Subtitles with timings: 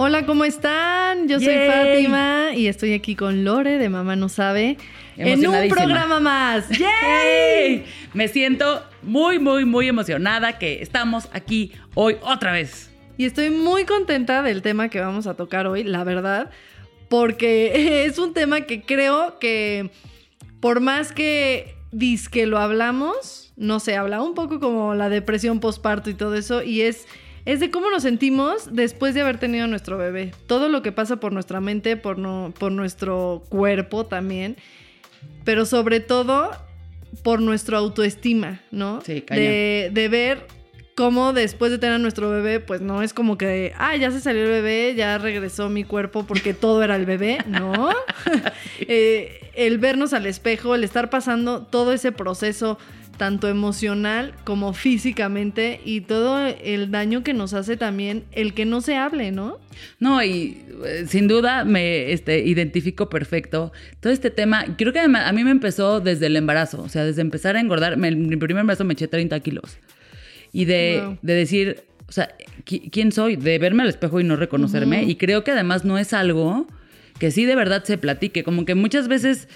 [0.00, 1.26] Hola, ¿cómo están?
[1.26, 4.76] Yo soy Fátima y estoy aquí con Lore de Mamá No Sabe
[5.16, 6.68] en un programa más.
[6.78, 7.84] ¡Yay!
[8.14, 12.92] Me siento muy, muy, muy emocionada que estamos aquí hoy otra vez.
[13.16, 16.48] Y estoy muy contenta del tema que vamos a tocar hoy, la verdad,
[17.08, 19.90] porque es un tema que creo que
[20.60, 21.74] por más que
[22.30, 26.62] que lo hablamos, no se habla un poco como la depresión postparto y todo eso,
[26.62, 27.08] y es
[27.48, 30.32] es de cómo nos sentimos después de haber tenido nuestro bebé.
[30.46, 34.56] Todo lo que pasa por nuestra mente, por, no, por nuestro cuerpo también,
[35.44, 36.50] pero sobre todo
[37.22, 39.00] por nuestra autoestima, ¿no?
[39.00, 40.46] Sí, de, de ver
[40.94, 44.20] cómo después de tener a nuestro bebé, pues no es como que, ah, ya se
[44.20, 47.88] salió el bebé, ya regresó mi cuerpo porque todo era el bebé, ¿no?
[48.80, 52.78] Eh, el vernos al espejo, el estar pasando todo ese proceso
[53.18, 58.80] tanto emocional como físicamente y todo el daño que nos hace también el que no
[58.80, 59.58] se hable, ¿no?
[59.98, 63.72] No, y eh, sin duda me este, identifico perfecto.
[64.00, 67.20] Todo este tema, creo que a mí me empezó desde el embarazo, o sea, desde
[67.20, 69.78] empezar a engordar, mi primer embarazo me eché 30 kilos.
[70.52, 72.34] Y de, de decir, o sea,
[72.64, 73.36] ¿quién soy?
[73.36, 75.04] De verme al espejo y no reconocerme.
[75.04, 76.66] Y creo que además no es algo
[77.18, 79.48] que sí de verdad se platique, como que muchas veces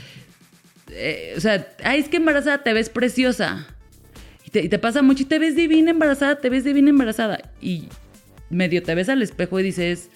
[0.95, 3.67] eh, o sea, ay, es que embarazada te ves preciosa.
[4.45, 7.41] Y te, pasa mucho y te ves divina embarazada, te ves divina embarazada.
[7.61, 7.85] Y
[8.51, 10.11] medio te ves al espejo y dices,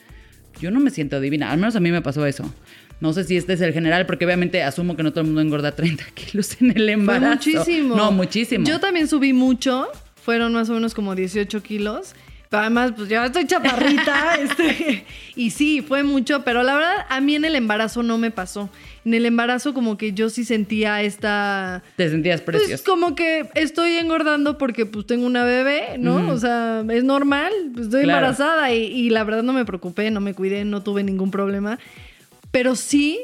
[0.61, 1.51] yo no me siento divina.
[1.51, 2.53] Al menos a mí me pasó eso.
[3.01, 5.41] No sé si este es el general, porque obviamente asumo que no todo el mundo
[5.41, 7.35] engorda 30 kilos en el embarazo.
[7.35, 7.97] muchísimo.
[7.97, 8.67] No, muchísimo.
[8.67, 9.89] Yo también subí mucho.
[10.23, 12.15] Fueron más o menos como 18 kilos.
[12.51, 14.35] Pero además, pues yo estoy chaparrita.
[14.41, 15.05] este,
[15.35, 16.45] y sí, fue mucho.
[16.45, 18.71] Pero la verdad, a mí en el embarazo no me pasó
[19.07, 21.85] en el embarazo como que yo sí sentía esta...
[21.95, 22.83] Te sentías pues, preciosa.
[22.83, 26.29] Pues como que estoy engordando porque pues tengo una bebé, ¿no?
[26.33, 30.21] O sea, es normal, pues, estoy embarazada y, y la verdad no me preocupé, no
[30.21, 31.79] me cuidé, no tuve ningún problema.
[32.51, 33.21] Pero sí,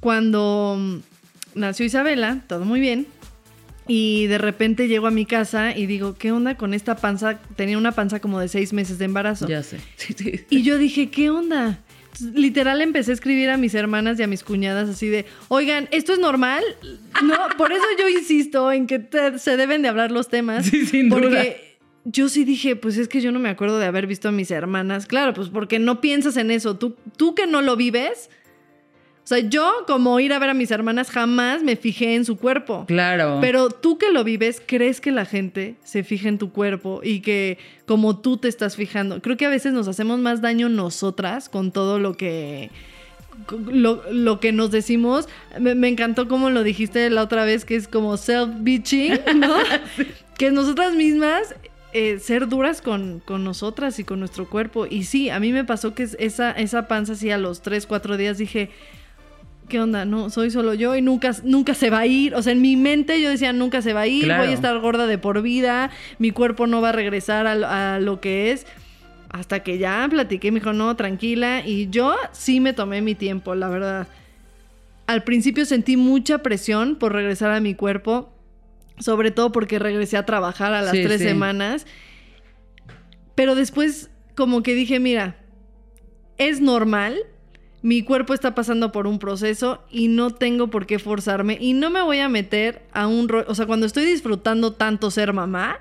[0.00, 1.00] cuando
[1.54, 3.06] nació Isabela, todo muy bien.
[3.88, 7.38] Y de repente llego a mi casa y digo, ¿qué onda con esta panza?
[7.56, 9.48] Tenía una panza como de seis meses de embarazo.
[9.48, 9.78] Ya sé.
[10.50, 11.78] Y yo dije, ¿qué onda?
[12.20, 16.12] Literal empecé a escribir a mis hermanas y a mis cuñadas así de, oigan, ¿esto
[16.12, 16.62] es normal?
[17.22, 19.02] No, por eso yo insisto en que
[19.38, 20.66] se deben de hablar los temas.
[20.66, 24.06] Sí, sin porque yo sí dije, pues es que yo no me acuerdo de haber
[24.06, 25.06] visto a mis hermanas.
[25.06, 26.76] Claro, pues porque no piensas en eso.
[26.76, 28.30] Tú, tú que no lo vives,
[29.26, 32.36] o sea, yo como ir a ver a mis hermanas jamás me fijé en su
[32.36, 32.84] cuerpo.
[32.86, 33.38] Claro.
[33.40, 37.22] Pero tú que lo vives, ¿crees que la gente se fija en tu cuerpo y
[37.22, 39.20] que como tú te estás fijando?
[39.20, 42.70] Creo que a veces nos hacemos más daño nosotras con todo lo que...
[43.50, 45.28] Lo, que nos decimos,
[45.58, 49.56] me, encantó como lo dijiste la otra vez, que es como self-bitching, ¿no?
[50.38, 51.54] Que nosotras mismas
[51.92, 54.86] eh, ser duras con, con, nosotras y con nuestro cuerpo.
[54.88, 58.16] Y sí, a mí me pasó que esa, esa panza así a los 3, 4
[58.16, 58.70] días dije,
[59.68, 60.04] ¿qué onda?
[60.04, 62.34] No, soy solo yo y nunca, nunca se va a ir.
[62.34, 64.78] O sea, en mi mente yo decía, nunca se va a ir, voy a estar
[64.78, 68.66] gorda de por vida, mi cuerpo no va a regresar a, lo que es.
[69.28, 71.66] Hasta que ya platiqué, me dijo, no, tranquila.
[71.66, 74.08] Y yo sí me tomé mi tiempo, la verdad.
[75.06, 78.32] Al principio sentí mucha presión por regresar a mi cuerpo,
[78.98, 81.86] sobre todo porque regresé a trabajar a las tres semanas.
[83.34, 85.36] Pero después como que dije, mira,
[86.38, 87.16] es normal
[87.86, 91.88] mi cuerpo está pasando por un proceso y no tengo por qué forzarme y no
[91.88, 95.78] me voy a meter a un rollo, o sea, cuando estoy disfrutando tanto ser mamá,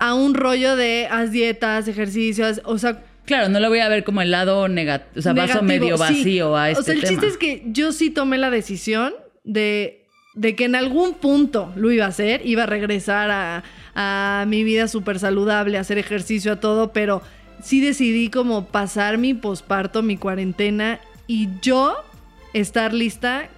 [0.00, 3.04] a un rollo de haz dietas, ejercicios, o sea...
[3.24, 6.56] Claro, no lo voy a ver como el lado negativo, o sea, vaso medio vacío
[6.56, 9.14] a este O sea, el chiste es que yo sí tomé la decisión
[9.44, 10.02] de
[10.34, 13.64] de que en algún punto lo iba a hacer, iba a regresar a,
[13.94, 17.22] a mi vida súper saludable, a hacer ejercicio, a todo, pero
[17.62, 21.96] sí decidí como pasar mi posparto, mi cuarentena y yo
[22.52, 23.48] estar lista,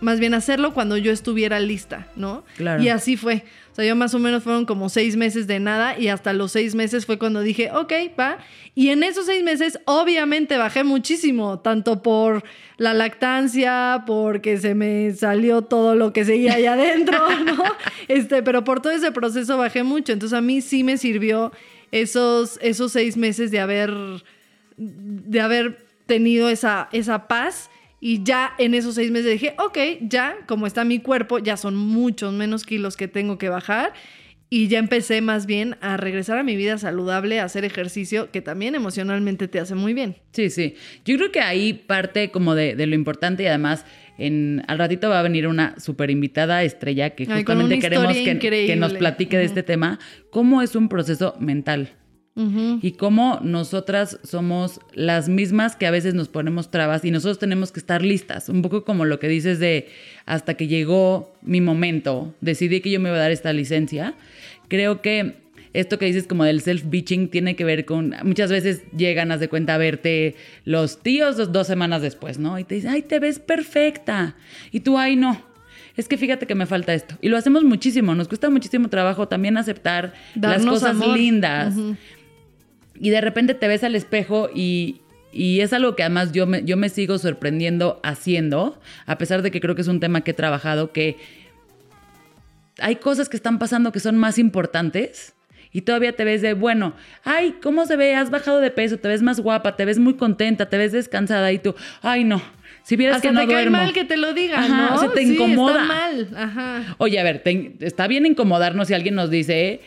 [0.00, 2.44] más bien hacerlo cuando yo estuviera lista, ¿no?
[2.56, 2.82] Claro.
[2.82, 3.44] Y así fue.
[3.72, 6.52] O sea, yo más o menos fueron como seis meses de nada y hasta los
[6.52, 8.38] seis meses fue cuando dije, ok, va.
[8.74, 12.42] Y en esos seis meses obviamente bajé muchísimo, tanto por
[12.76, 17.62] la lactancia, porque se me salió todo lo que seguía allá adentro, ¿no?
[18.08, 20.12] Este, pero por todo ese proceso bajé mucho.
[20.12, 21.52] Entonces a mí sí me sirvió
[21.92, 23.92] esos, esos seis meses de haber,
[24.76, 27.70] de haber tenido esa, esa paz.
[28.00, 31.76] Y ya en esos seis meses dije, ok, ya como está mi cuerpo, ya son
[31.76, 33.92] muchos menos kilos que tengo que bajar.
[34.50, 38.40] Y ya empecé más bien a regresar a mi vida saludable, a hacer ejercicio, que
[38.40, 40.16] también emocionalmente te hace muy bien.
[40.32, 40.74] Sí, sí.
[41.04, 43.84] Yo creo que ahí parte como de, de lo importante y además
[44.18, 48.76] en, al ratito va a venir una super invitada estrella que justamente queremos que, que
[48.76, 49.98] nos platique de este tema,
[50.30, 51.92] cómo es un proceso mental.
[52.80, 57.72] Y cómo nosotras somos las mismas que a veces nos ponemos trabas y nosotros tenemos
[57.72, 58.48] que estar listas.
[58.48, 59.88] Un poco como lo que dices de
[60.24, 64.14] hasta que llegó mi momento, decidí que yo me iba a dar esta licencia.
[64.68, 65.34] Creo que
[65.72, 69.48] esto que dices como del self-bitching tiene que ver con, muchas veces llegan, haz de
[69.48, 72.58] cuenta, a verte los tíos dos, dos semanas después, ¿no?
[72.58, 74.36] Y te dicen, ay, te ves perfecta.
[74.72, 75.42] Y tú, ay, no.
[75.96, 77.16] Es que fíjate que me falta esto.
[77.20, 81.16] Y lo hacemos muchísimo, nos cuesta muchísimo trabajo también aceptar las cosas amor.
[81.16, 81.74] lindas.
[82.94, 85.00] Y de repente te ves al espejo y,
[85.32, 89.50] y es algo que además yo me, yo me sigo sorprendiendo haciendo, a pesar de
[89.50, 91.16] que creo que es un tema que he trabajado, que
[92.80, 95.34] hay cosas que están pasando que son más importantes.
[95.78, 98.12] Y todavía te ves de, bueno, ay, ¿cómo se ve?
[98.16, 101.52] Has bajado de peso, te ves más guapa, te ves muy contenta, te ves descansada
[101.52, 102.42] y tú, ay, no,
[102.82, 103.76] si vieras Hasta que no te cae duermo.
[103.76, 104.94] mal que te lo digan, Ajá, ¿no?
[104.96, 105.82] o sea, te Sí, incomoda.
[105.82, 106.94] Está mal, ajá.
[106.98, 109.80] Oye, a ver, te- está bien incomodarnos si alguien nos dice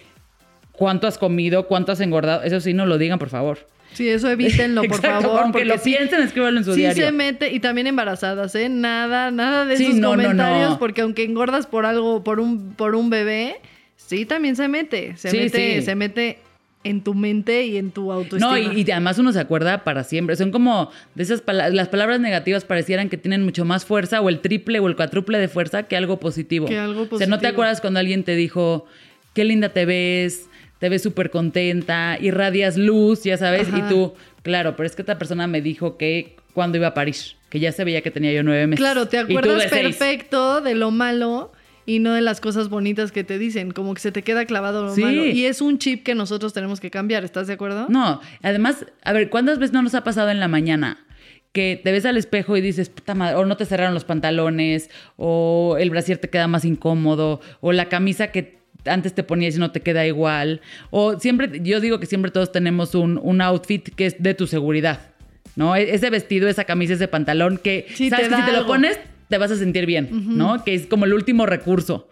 [0.72, 2.44] cuánto has comido, cuánto has engordado.
[2.44, 3.68] Eso sí, no lo digan, por favor.
[3.92, 5.42] Sí, eso evítenlo, por Exacto, favor.
[5.42, 7.06] aunque porque lo sí- piensen, escríbanlo en su sí diario.
[7.06, 8.70] se mete, y también embarazadas, ¿eh?
[8.70, 10.80] Nada, nada de Sí, esos no, no, comentarios, no.
[10.80, 13.58] porque aunque engordas por algo, por un, por un bebé,
[14.07, 15.15] sí también se mete.
[15.18, 15.86] Se Sí, mete, sí.
[15.86, 16.39] se mete
[16.83, 18.51] en tu mente y en tu autoestima.
[18.51, 20.36] No, y, y además uno se acuerda para siempre.
[20.36, 24.30] Son como de esas palabras, las palabras negativas parecieran que tienen mucho más fuerza o
[24.30, 26.65] el triple o el cuádruple de fuerza que algo positivo.
[26.68, 27.50] Que algo O sea, ¿no te positivo.
[27.51, 28.86] acuerdas cuando alguien te dijo,
[29.36, 30.47] qué linda te ves,
[30.80, 33.68] te ves súper contenta, irradias luz, ya sabes?
[33.68, 33.77] Ajá.
[33.77, 37.36] Y tú, claro, pero es que esta persona me dijo que cuando iba a París,
[37.50, 38.80] que ya se veía que tenía yo nueve meses.
[38.81, 41.51] Claro, te acuerdas de perfecto de lo malo
[41.96, 43.72] y no de las cosas bonitas que te dicen.
[43.72, 45.02] Como que se te queda clavado lo Sí.
[45.02, 45.26] malo.
[45.26, 47.24] Y es un chip que nosotros tenemos que cambiar.
[47.24, 47.88] ¿Estás de acuerdo?
[47.90, 50.98] No, además, a ver, ¿cuántas veces no nos ha pasado en la mañana?
[51.52, 54.90] Que te ves al espejo y dices, puta madre, o no te cerraron los pantalones,
[55.18, 59.60] o el brasier te queda más incómodo, o la camisa que antes te ponías y
[59.60, 60.62] no te queda igual.
[60.92, 64.48] O siempre, yo digo que siempre todos tenemos un, un outfit que es de tu
[64.48, 65.12] seguridad,
[65.58, 65.76] ¿no?
[65.76, 68.98] E- Ese vestido, esa camisa, ese pantalón que Sí, sabes que si te lo pones
[69.31, 70.63] te vas a sentir bien, ¿no?
[70.63, 72.07] Que es como el último recurso.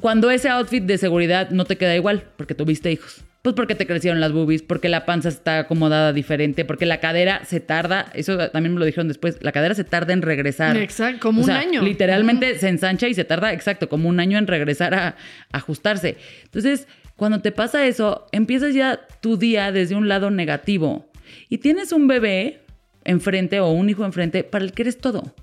[0.00, 3.24] Cuando ese outfit de seguridad no te queda igual, porque tuviste hijos.
[3.42, 7.44] Pues porque te crecieron las boobies, porque la panza está acomodada diferente, porque la cadera
[7.44, 10.76] se tarda, eso también me lo dijeron después, la cadera se tarda en regresar.
[10.76, 11.82] Exacto, como O un año.
[11.82, 15.16] Literalmente se ensancha y se tarda, exacto, como un año en regresar a, a
[15.50, 16.16] ajustarse.
[16.44, 21.10] Entonces, cuando te pasa eso, empiezas ya tu día desde un lado negativo
[21.48, 22.60] y tienes un bebé
[23.04, 25.34] enfrente o un hijo enfrente para el que eres todo.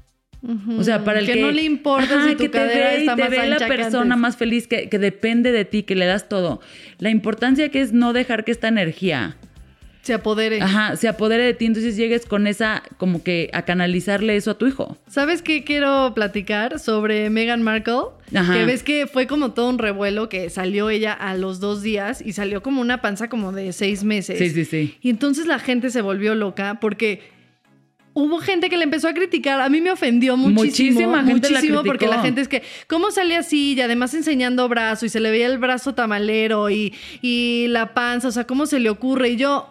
[0.78, 2.96] O sea, para el Que que, no le importa si tu que te cadera ve
[2.96, 4.18] y está te más ve la ancha persona antes.
[4.18, 6.62] más feliz que, que depende de ti, que le das todo.
[7.00, 9.38] La importancia que es no dejar que esta energía
[10.04, 10.62] Se apodere.
[10.62, 14.58] ajá, se apodere de ti, entonces llegues con esa, como que a canalizarle eso a
[14.58, 14.98] tu hijo.
[15.08, 18.14] ¿Sabes qué quiero platicar sobre Meghan Markle?
[18.36, 18.54] Ajá.
[18.54, 22.22] Que ves que fue como todo un revuelo que salió ella a los dos días
[22.24, 24.38] y salió como una panza como de seis meses.
[24.38, 24.96] Sí, sí, sí.
[25.02, 27.34] Y entonces la gente se volvió loca porque
[28.16, 29.60] hubo gente que le empezó a criticar.
[29.60, 30.64] A mí me ofendió muchísimo.
[30.64, 33.74] Muchísima gente la muchísimo porque la gente es que, ¿cómo sale así?
[33.74, 38.30] Y además enseñando brazo y se le veía el brazo tamalero y, y la panza.
[38.30, 39.32] O sea, ¿cómo se le ocurre?
[39.32, 39.70] Y yo,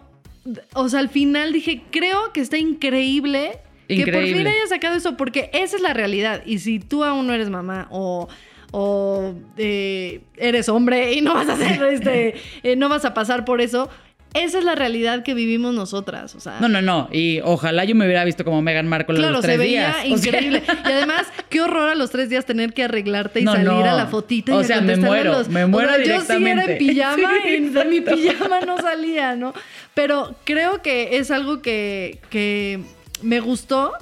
[0.73, 3.59] o sea, al final dije, creo que está increíble.
[3.87, 6.43] Que por fin haya sacado eso, porque esa es la realidad.
[6.45, 8.27] Y si tú aún no eres mamá o,
[8.71, 13.43] o eh, eres hombre y no vas a hacer este, eh, no vas a pasar
[13.43, 13.89] por eso,
[14.35, 16.35] esa es la realidad que vivimos nosotras.
[16.35, 17.09] O sea, No, no, no.
[17.11, 19.95] Y ojalá yo me hubiera visto como Meghan Markle a Claro, los se tres veía
[20.03, 20.13] días.
[20.13, 20.63] O sea, increíble.
[20.67, 23.85] Y además, qué horror a los tres días tener que arreglarte y No, salir no.
[23.89, 24.51] a la fotita.
[24.51, 26.63] y O a sea, me a muero, los- me muero o sea, Yo sí era
[26.63, 26.75] en directamente.
[26.79, 29.53] pijama Sí, y de mi pijama no salía, ¿no?
[29.93, 32.81] Pero creo que es algo que, que
[33.21, 33.93] me gustó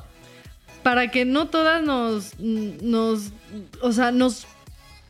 [0.81, 3.31] para que no todas nos, nos,
[3.81, 4.47] o sea, nos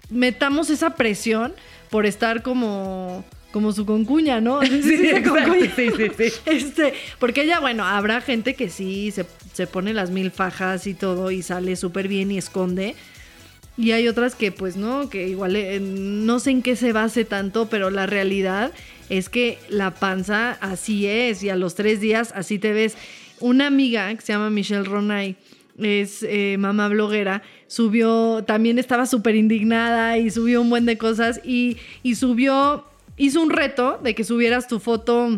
[0.10, 1.54] metamos esa presión
[1.90, 4.60] por estar como como su concuña, ¿no?
[4.66, 6.34] Sí, exacto, sí, sí, sí.
[6.46, 10.94] Este, porque ella, bueno, habrá gente que sí se, se pone las mil fajas y
[10.94, 12.96] todo y sale súper bien y esconde.
[13.78, 17.24] Y hay otras que pues no, que igual eh, no sé en qué se base
[17.26, 18.72] tanto, pero la realidad
[19.10, 22.98] es que la panza así es y a los tres días así te ves.
[23.40, 25.36] Una amiga que se llama Michelle Ronay,
[25.80, 31.42] es eh, mamá bloguera, subió, también estaba súper indignada y subió un buen de cosas
[31.44, 32.86] y, y subió,
[33.18, 35.30] hizo un reto de que subieras tu foto,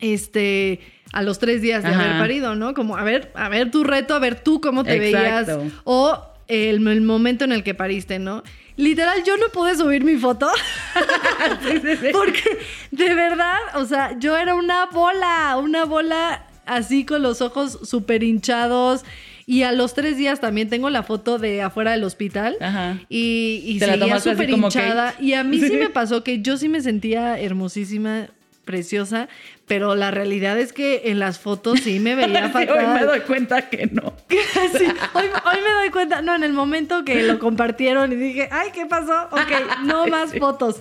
[0.00, 0.80] este,
[1.12, 2.04] a los tres días de Ajá.
[2.04, 2.74] haber parido, ¿no?
[2.74, 5.58] Como, a ver, a ver tu reto, a ver tú cómo te Exacto.
[5.58, 8.42] veías o el, el momento en el que pariste, ¿no?
[8.76, 10.50] Literal, yo no pude subir mi foto
[12.12, 12.58] porque
[12.90, 18.22] de verdad, o sea, yo era una bola, una bola así con los ojos súper
[18.22, 19.04] hinchados.
[19.48, 22.56] Y a los tres días también tengo la foto de afuera del hospital.
[22.60, 22.98] Ajá.
[23.08, 25.14] Y, y Te seguía súper que- hinchada.
[25.20, 25.76] Y a mí sí Sí.
[25.76, 28.28] me pasó que yo sí me sentía hermosísima,
[28.66, 29.28] preciosa.
[29.66, 32.76] Pero la realidad es que en las fotos sí me veía Sí, fatal.
[32.76, 34.12] hoy me doy cuenta que no.
[34.28, 38.48] Sí, hoy, hoy me doy cuenta, no, en el momento que lo compartieron y dije,
[38.52, 39.28] ay, ¿qué pasó?
[39.30, 39.50] Ok,
[39.84, 40.76] no más fotos.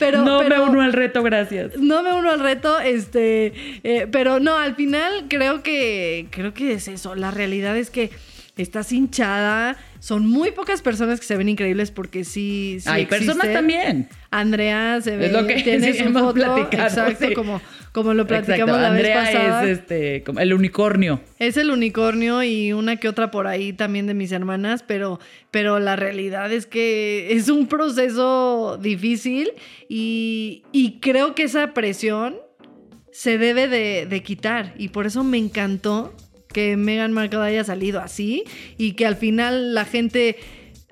[0.00, 1.76] pero, no pero, me uno al reto, gracias.
[1.76, 3.52] no me uno al reto, este,
[3.84, 7.14] eh, pero no, al final creo que, creo que es eso.
[7.14, 8.10] La realidad es que
[8.56, 9.76] estás hinchada.
[10.02, 14.08] Son muy pocas personas que se ven increíbles porque sí, sí Hay personas también.
[14.32, 17.34] Andrea se ve, Es lo que tiene su foto, platicado, exacto, sí.
[17.34, 17.60] como,
[17.92, 18.82] como lo platicamos Exacto.
[18.82, 19.62] la Andrea vez pasada.
[19.62, 21.20] es este, como el unicornio.
[21.38, 25.20] Es el unicornio y una que otra por ahí también de mis hermanas, pero,
[25.52, 29.52] pero la realidad es que es un proceso difícil
[29.88, 32.38] y, y creo que esa presión
[33.12, 36.12] se debe de, de quitar y por eso me encantó
[36.52, 38.44] que Meghan Markle haya salido así
[38.78, 40.36] y que al final la gente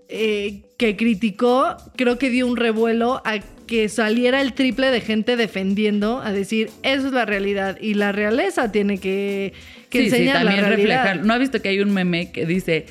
[0.09, 5.37] eh, que criticó creo que dio un revuelo a que saliera el triple de gente
[5.37, 9.53] defendiendo a decir eso es la realidad y la realeza tiene que,
[9.89, 10.71] que sí, también la realidad.
[10.71, 11.25] reflejar.
[11.25, 12.87] ¿No ha visto que hay un meme que dice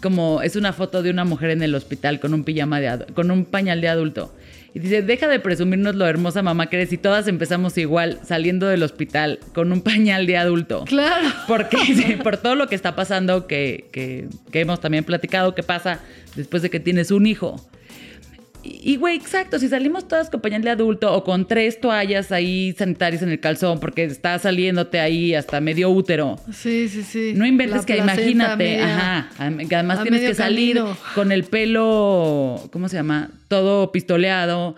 [0.00, 3.30] como es una foto de una mujer en el hospital con un pijama de con
[3.32, 4.32] un pañal de adulto?
[4.74, 8.66] Y dice, deja de presumirnos lo hermosa mamá que eres y todas empezamos igual saliendo
[8.66, 10.84] del hospital con un pañal de adulto.
[10.84, 11.28] Claro.
[11.46, 16.00] Porque por todo lo que está pasando, que, que- que hemos también platicado, que pasa
[16.34, 17.64] después de que tienes un hijo.
[18.66, 22.72] Y, güey, exacto, si salimos todas con pañal de adulto o con tres toallas ahí
[22.78, 26.38] sanitarias en el calzón porque está saliéndote ahí hasta medio útero.
[26.52, 27.32] Sí, sí, sí.
[27.36, 30.96] No inventes La que imagínate, media- ajá, además tienes que salir camino.
[31.14, 33.30] con el pelo, ¿cómo se llama?
[33.48, 34.76] Todo pistoleado,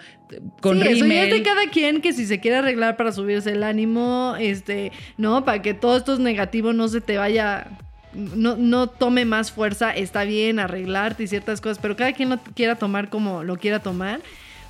[0.60, 1.42] con sí, eso ya es de rímel.
[1.44, 5.74] cada quien que si se quiere arreglar para subirse el ánimo, este, no, para que
[5.74, 7.68] todo esto es negativo no se te vaya,
[8.16, 12.38] no, no tome más fuerza, está bien arreglarte y ciertas cosas, pero cada quien lo
[12.38, 14.20] quiera tomar como lo quiera tomar,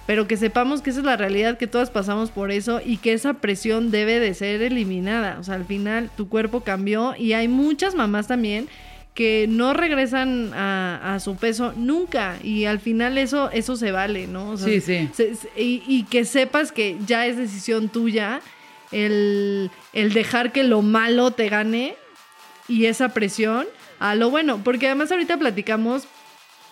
[0.07, 3.13] pero que sepamos que esa es la realidad, que todas pasamos por eso y que
[3.13, 7.49] esa presión debe de ser eliminada, o sea, al final tu cuerpo cambió y hay
[7.49, 8.69] muchas mamás también
[9.15, 14.27] que no regresan a, a su peso nunca y al final eso eso se vale,
[14.27, 14.51] ¿no?
[14.51, 15.09] O sea, Sí, sí.
[15.15, 18.43] se- se- y, y que sepas que ya es decisión tuya
[18.93, 21.97] el, el dejar que lo malo te gane
[22.69, 23.67] y esa presión
[23.99, 26.05] a lo bueno, porque además ahorita platicamos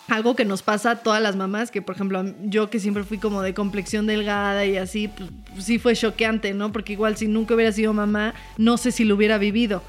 [0.09, 3.17] algo que nos pasa a todas las mamás, que por ejemplo yo que siempre fui
[3.19, 5.31] como de complexión delgada y así, pues,
[5.65, 6.73] sí fue choqueante, ¿no?
[6.73, 9.83] Porque igual si nunca hubiera sido mamá, no sé si lo hubiera vivido.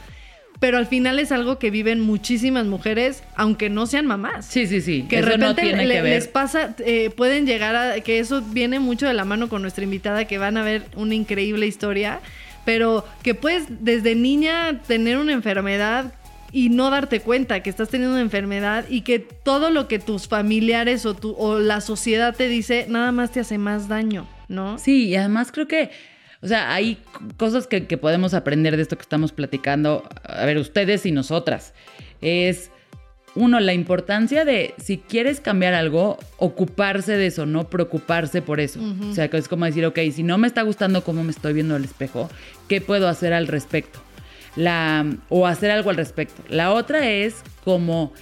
[0.62, 4.80] Pero al final es algo que viven muchísimas mujeres, aunque no sean mamás Sí, sí,
[4.80, 5.06] sí.
[5.10, 6.14] que de Eso repente no tiene le- que ver.
[6.14, 9.84] les pasa, eh, pueden llegar a, que eso viene mucho de la mano con nuestra
[9.84, 12.22] invitada, que van a ver una increíble historia,
[12.66, 16.14] pero que puedes desde niña tener una enfermedad
[16.52, 20.28] y no darte cuenta que estás teniendo una enfermedad y que todo lo que tus
[20.28, 24.78] familiares o, tu, o la sociedad te dice nada más te hace más daño, ¿no?
[24.80, 25.92] Sí, y además creo que,
[26.42, 26.98] o sea, hay
[27.38, 31.74] cosas que, que podemos aprender de esto que estamos platicando, a ver, ustedes y nosotras.
[32.22, 32.72] Es,
[33.36, 38.80] uno, la importancia de, si quieres cambiar algo, ocuparse de eso, no preocuparse por eso.
[39.12, 41.54] O sea, que es como decir, ok, si no me está gustando cómo me estoy
[41.54, 42.30] viendo al espejo,
[42.70, 44.00] ¿qué puedo hacer al respecto?
[44.56, 46.42] La, o hacer algo al respecto.
[46.50, 48.14] La otra es como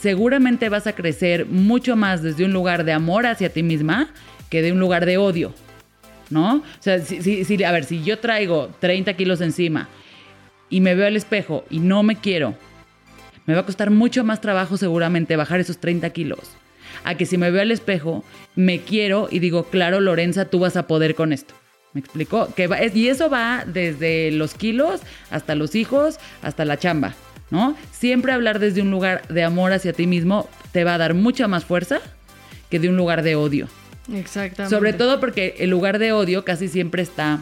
[0.00, 4.10] seguramente vas a crecer mucho más desde un lugar de amor hacia ti misma
[4.50, 5.54] que de un lugar de odio.
[6.28, 6.56] ¿No?
[6.56, 9.88] O sea, si, si- si- a ver, si yo traigo 30 kilos encima
[10.68, 12.56] y me veo al espejo y no me quiero,
[13.46, 16.40] me va a costar mucho más trabajo seguramente bajar esos 30 kilos.
[17.04, 18.24] A que si me veo al espejo,
[18.56, 21.54] me quiero y digo, claro, Lorenza, tú vas a poder con esto.
[21.92, 22.52] ¿Me explico?
[22.54, 25.00] Que va- y eso va desde los kilos
[25.30, 27.14] hasta los hijos, hasta la chamba.
[27.48, 27.76] ¿no?
[27.92, 31.46] Siempre hablar desde un lugar de amor hacia ti mismo te va a dar mucha
[31.46, 32.00] más fuerza
[32.70, 33.68] que de un lugar de odio.
[34.12, 34.74] Exactamente.
[34.74, 37.38] Sobre todo porque el lugar de odio casi siempre está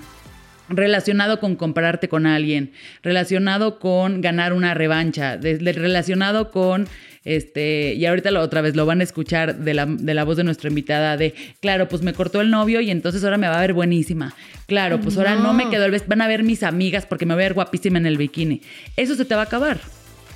[0.68, 6.87] relacionado con compararte con alguien, relacionado con ganar una revancha, de- de- relacionado con
[7.26, 10.37] este, y ahorita lo, otra vez lo van a escuchar de la, de la voz
[10.37, 13.56] de nuestra invitada de, claro, pues me cortó el novio y entonces ahora me va
[13.56, 14.35] a ver buenísima.
[14.66, 17.42] Claro, pues ahora no, me quedó el van a ver mis amigas porque me voy
[17.42, 18.61] a ver guapísima en el bikini.
[18.97, 19.78] Eso se te va a acabar.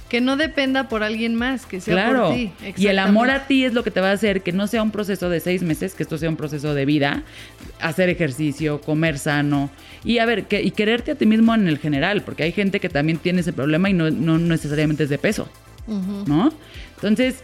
[0.09, 2.29] Que no dependa por alguien más, que sea Claro.
[2.29, 2.51] por ti.
[2.77, 4.83] Y el amor a ti es lo que te va a hacer que no sea
[4.83, 7.23] un proceso de seis meses, que esto sea un proceso de vida,
[7.81, 9.71] hacer ejercicio, comer sano
[10.05, 12.81] y a ver, que, y quererte a ti mismo en el general, porque hay gente
[12.81, 15.49] que también tiene ese problema y no, no necesariamente es de peso.
[16.27, 16.53] ¿no?
[16.97, 17.43] Entonces,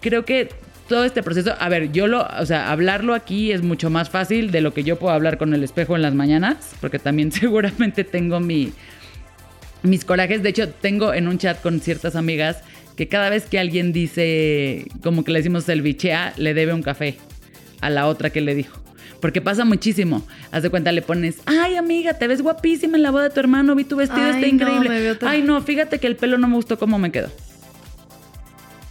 [0.00, 0.50] creo que
[0.88, 4.50] todo este proceso, a ver, yo lo, o sea, hablarlo aquí es mucho más fácil
[4.50, 8.04] de lo que yo puedo hablar con el espejo en las mañanas, porque también seguramente
[8.04, 8.72] tengo mi,
[9.82, 10.42] mis corajes.
[10.42, 12.58] De hecho, tengo en un chat con ciertas amigas
[12.96, 16.82] que cada vez que alguien dice, como que le decimos el bichea, le debe un
[16.82, 17.16] café
[17.80, 18.78] a la otra que le dijo.
[19.20, 20.26] Porque pasa muchísimo.
[20.50, 23.40] Haz de cuenta, le pones, ay amiga, te ves guapísima en la boda de tu
[23.40, 24.88] hermano, vi tu vestido, Ay, está no, increíble.
[24.88, 27.28] me veo tan- Ay no, fíjate que el pelo no me gustó cómo me quedó.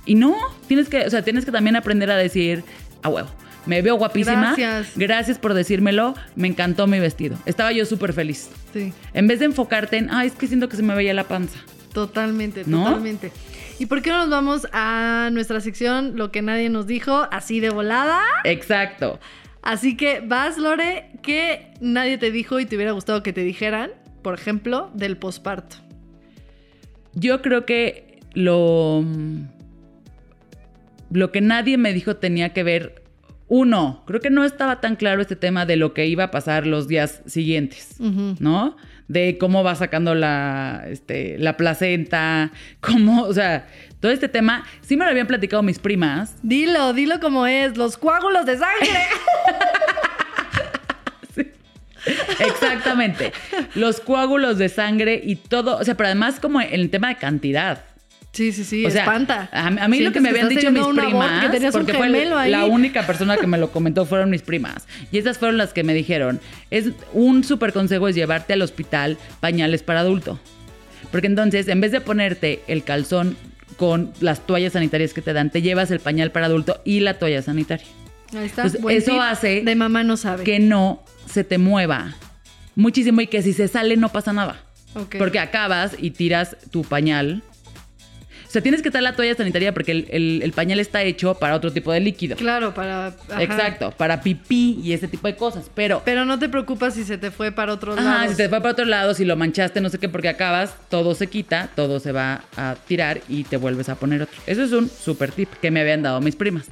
[0.05, 0.35] Y no,
[0.67, 2.63] tienes que, o sea, tienes que también aprender a decir,
[3.03, 3.29] a huevo,
[3.65, 4.55] me veo guapísima.
[4.55, 4.91] Gracias.
[4.95, 7.37] Gracias por decírmelo, me encantó mi vestido.
[7.45, 8.49] Estaba yo súper feliz.
[8.73, 11.25] Sí, En vez de enfocarte en, ay, es que siento que se me veía la
[11.25, 11.59] panza.
[11.93, 12.85] totalmente, ¿No?
[12.85, 13.31] totalmente.
[13.79, 17.59] ¿Y por qué no nos vamos a nuestra sección Lo que nadie nos dijo, así
[17.59, 18.21] de volada?
[18.43, 19.19] Exacto.
[19.63, 23.91] Así que vas, Lore, que nadie te dijo y te hubiera gustado que te dijeran,
[24.21, 25.77] por ejemplo, del posparto.
[27.13, 29.03] Yo creo que lo.
[31.11, 33.00] Lo que nadie me dijo tenía que ver.
[33.53, 36.65] Uno, creo que no estaba tan claro este tema de lo que iba a pasar
[36.65, 37.97] los días siguientes.
[37.99, 38.77] ¿no?
[39.09, 43.67] De cómo va sacando la, este, la placenta, cómo, o sea,
[43.99, 44.63] todo este tema.
[44.79, 49.01] Sí me lo habían platicado mis primas, Dilo, dilo como es, los coágulos de sangre.
[52.39, 53.33] Exactamente.
[53.75, 55.75] Los coágulos de sangre y todo.
[55.77, 57.83] O sea, pero además como en el tema de cantidad.
[58.33, 59.49] Sí, sí, sí, o sea, espanta.
[59.51, 62.09] A, a mí lo que me habían dicho mis primas, que porque fue
[62.47, 64.87] la única persona que me lo comentó fueron mis primas.
[65.11, 66.39] Y esas fueron las que me dijeron,
[66.69, 70.39] es un súper consejo es llevarte al hospital pañales para adulto.
[71.11, 73.35] Porque entonces, en vez de ponerte el calzón
[73.75, 77.19] con las toallas sanitarias que te dan, te llevas el pañal para adulto y la
[77.19, 77.85] toalla sanitaria.
[78.33, 78.67] Ahí está.
[78.79, 80.45] Buen eso tip hace De mamá no sabe.
[80.45, 82.15] Que no se te mueva
[82.75, 84.61] muchísimo y que si se sale no pasa nada.
[84.93, 85.15] Ok.
[85.17, 87.43] Porque acabas y tiras tu pañal.
[88.51, 91.35] O sea, tienes que estar la toalla sanitaria porque el, el- el pañal está hecho
[91.35, 92.35] para otro tipo de líquido.
[92.35, 93.07] Claro, para.
[93.07, 93.41] ajá.
[93.41, 95.71] Exacto, para pipí y ese tipo de cosas.
[95.73, 98.29] Pero, Pero no te preocupes si se te fue para otro lado.
[98.29, 101.15] si te fue para otro lado, si lo manchaste, no sé qué, porque acabas, todo
[101.15, 104.35] se quita, todo se va a tirar y te vuelves a poner otro.
[104.45, 106.65] Eso es un super tip que me habían dado mis primas.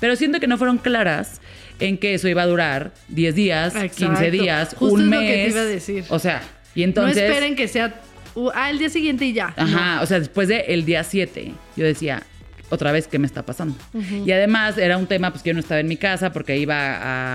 [0.00, 1.40] Pero siento que no fueron claras
[1.80, 3.96] en que eso iba a durar 10 días, Exacto.
[3.96, 5.20] 15 días, Justo un es mes.
[5.20, 6.04] lo que te iba a decir.
[6.10, 6.42] O sea,
[6.74, 7.16] y entonces.
[7.16, 7.94] No esperen que sea.
[8.34, 9.54] Uh, ah, el día siguiente y ya.
[9.56, 12.22] Ajá, o sea, después del día 7, yo decía,
[12.70, 13.76] otra vez, ¿qué me está pasando?
[14.24, 16.76] Y además era un tema, pues que yo no estaba en mi casa porque iba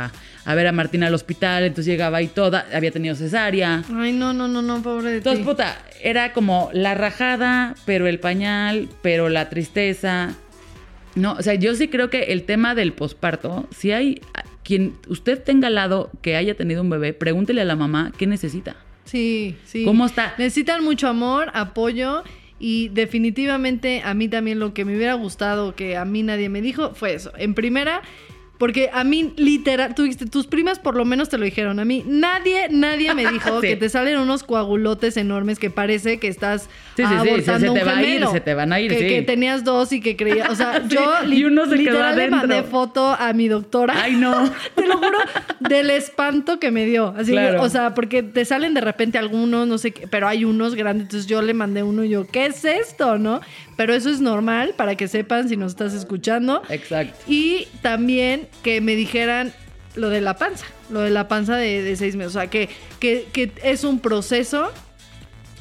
[0.05, 0.11] a,
[0.45, 3.83] a ver a Martina al hospital, entonces llegaba y toda, había tenido cesárea.
[3.93, 8.19] Ay, no, no, no, no, pobre de Entonces, puta, era como la rajada, pero el
[8.19, 10.35] pañal, pero la tristeza.
[11.15, 14.21] No, o sea, yo sí creo que el tema del posparto, si hay
[14.63, 18.25] quien usted tenga al lado que haya tenido un bebé, pregúntele a la mamá qué
[18.25, 18.75] necesita.
[19.07, 19.85] Sí, sí.
[19.85, 20.35] ¿Cómo está?
[20.37, 22.23] Necesitan mucho amor, apoyo
[22.59, 26.61] y definitivamente a mí también lo que me hubiera gustado que a mí nadie me
[26.61, 27.31] dijo fue eso.
[27.37, 28.01] En primera,
[28.57, 31.79] porque a mí literal, tú dijiste, tus primas por lo menos te lo dijeron.
[31.79, 33.67] A mí nadie, nadie me dijo Sí.
[33.67, 37.59] que te salen unos coagulotes enormes que parece que estás Sí, sí, sí, abortando se-
[37.59, 38.31] se un te va a ir, gemelo.
[38.31, 41.01] se te van a ir, que, que tenías dos y que creía, o sea, yo
[41.31, 43.93] y uno se quedó literal le mandé foto a mi doctora.
[44.01, 44.51] Ay, no.
[44.75, 45.17] Te lo juro,
[45.59, 47.13] del espanto que me dio.
[47.17, 47.61] Así, Claro.
[47.61, 51.03] o sea, porque te salen de repente algunos, no sé qué, pero hay unos grandes.
[51.05, 53.17] Entonces yo le mandé uno y yo, ¿qué es esto?
[53.19, 53.41] ¿No?
[53.75, 56.63] Pero eso es normal para que sepan si nos estás escuchando.
[56.69, 57.15] Exacto.
[57.27, 59.53] Y también que me dijeran
[59.95, 62.35] lo de la panza, lo de la panza de, de seis meses.
[62.35, 64.71] O sea, que, que, que es un proceso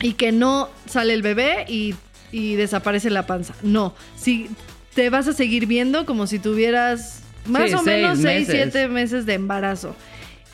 [0.00, 1.94] y que no sale el bebé y,
[2.32, 3.54] y desaparece la panza.
[3.62, 4.48] No, si
[4.94, 8.54] te vas a seguir viendo como si tuvieras más Sí, o menos seis, meses.
[8.70, 9.94] siete meses de embarazo.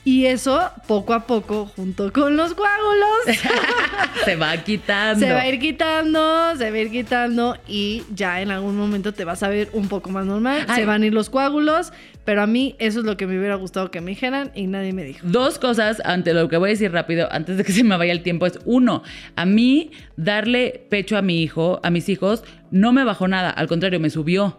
[0.04, 3.38] Y eso, poco a poco, junto con los coágulos,
[4.24, 5.24] Se va quitando.
[5.24, 9.12] se va a ir quitando, se va a ir quitando y ya en algún momento
[9.14, 10.64] te vas a ver un poco más normal.
[10.68, 10.80] Ay.
[10.80, 11.92] Se van a ir los coágulos,
[12.24, 14.92] pero a mí eso es lo que me hubiera gustado que me dijeran y nadie
[14.92, 15.20] me dijo.
[15.22, 18.12] Dos cosas ante lo que voy a decir rápido, antes de que se me vaya
[18.12, 19.04] el tiempo, es uno,
[19.36, 23.68] a mí darle pecho a mi hijo, a mis hijos, no me bajó nada, al
[23.68, 24.58] contrario, me subió.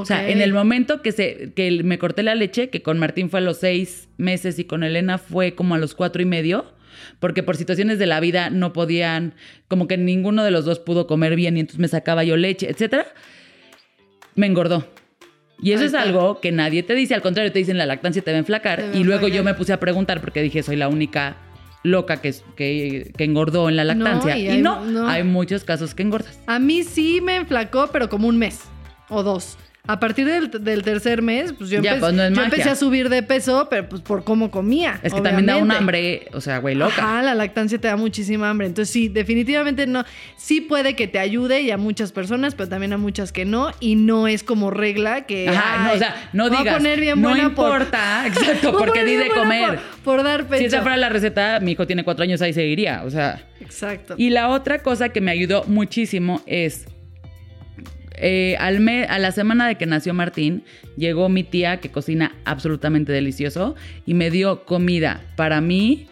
[0.00, 3.30] O sea, en el momento que, se, que me corté la leche, que con Martín
[3.30, 6.72] fue a los seis meses y con Elena fue como a los cuatro y medio,
[7.20, 9.34] porque por situaciones de la vida no podían,
[9.68, 12.68] como que ninguno de los dos pudo comer bien y entonces me sacaba yo leche,
[12.70, 13.06] etcétera,
[14.34, 14.86] me engordó.
[15.62, 18.30] Y eso es algo que nadie te dice, al contrario, te dicen la lactancia te
[18.30, 18.80] va a enflacar.
[18.92, 21.38] Va y luego yo me puse a preguntar porque dije, soy la única
[21.82, 24.36] loca que, que, que engordó en la No, lactancia.
[24.36, 25.08] y y hay- no, no.
[25.08, 26.38] hay muchos casos que engordas.
[26.46, 28.60] A mí sí me enflacó, pero como un mes
[29.08, 29.56] o dos.
[29.86, 32.68] A partir del, del tercer mes, pues yo, Ya, empe- pues, no es yo empecé
[32.70, 34.98] a subir de peso, pero pues por cómo comía.
[35.02, 36.94] Es que también da un hambre, o sea, güey, loca.
[36.98, 38.66] Ajá, la lactancia te da muchísima hambre.
[38.66, 40.04] Entonces, sí, definitivamente no.
[40.36, 43.70] Sí puede que te ayude y a muchas personas, pero también a muchas que no.
[43.80, 45.48] Y no es como regla que.
[45.48, 49.04] Ajá, no, o sea, no voy a digas, poner bien no por- importa, exacto, porque
[49.04, 49.78] di de comer.
[50.02, 50.60] Por, por dar pecho.
[50.60, 53.44] Si esa fuera la receta, mi hijo tiene cuatro años, ahí seguiría, o sea.
[53.60, 54.14] Exacto.
[54.18, 56.86] Y la otra cosa que me ayudó muchísimo es,
[58.16, 60.64] eh, al me- a la semana de que nació Martín,
[60.96, 63.74] llegó mi tía que cocina absolutamente delicioso
[64.04, 66.08] y me dio comida para mí,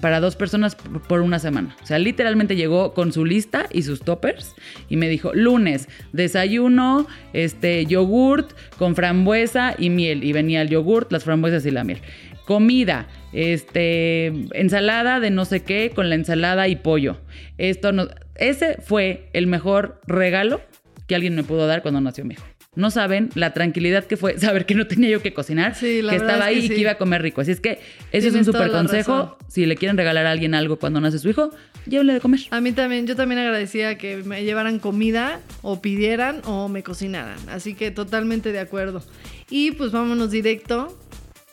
[0.00, 1.76] para dos personas por una semana.
[1.80, 4.54] O sea, literalmente llegó con su lista y sus toppers
[4.88, 10.24] y me dijo, lunes, desayuno, este, yogurt con frambuesa y miel.
[10.24, 12.00] Y venía el yogurt, las frambuesas y la miel.
[12.46, 17.18] Comida, este, ensalada de no sé qué con la ensalada y pollo.
[17.56, 20.60] Esto no, ese fue el mejor regalo
[21.06, 22.44] que alguien me pudo dar cuando nació mi hijo.
[22.74, 26.10] No saben la tranquilidad que fue saber que no tenía yo que cocinar, Sí, la
[26.12, 27.40] que estaba es que ahí y que iba a comer rico.
[27.42, 27.80] Así es que
[28.12, 29.12] ese es un súper consejo.
[29.16, 29.34] razón.
[29.48, 31.50] Si le quieren regalar a alguien algo cuando nace su hijo,
[31.86, 32.40] llévenle de comer.
[32.50, 37.38] A mí también, yo también agradecía que me llevaran comida o pidieran o me cocinaran.
[37.50, 39.02] Así que totalmente de acuerdo.
[39.50, 40.98] Y pues vámonos directo.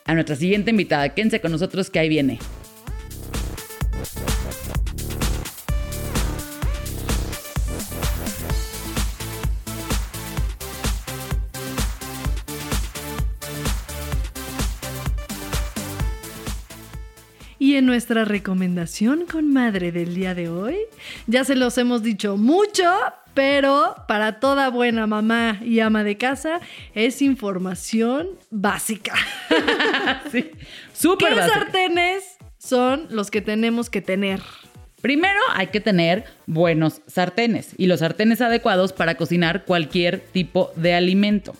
[0.06, 2.40] A nuestra siguiente invitada, quédense con nosotros que ahí viene.
[17.70, 20.76] Y en nuestra recomendación con madre del día de hoy,
[21.28, 22.92] ya se los hemos dicho mucho,
[23.36, 26.62] pero para toda buena mamá y ama de casa
[26.96, 29.14] es información básica.
[30.32, 30.46] sí.
[30.46, 30.58] ¿Qué
[30.94, 31.60] Súper básico.
[31.60, 34.42] sartenes son los que tenemos que tener?
[35.00, 40.96] Primero hay que tener buenos sartenes y los sartenes adecuados para cocinar cualquier tipo de
[40.96, 41.54] alimento.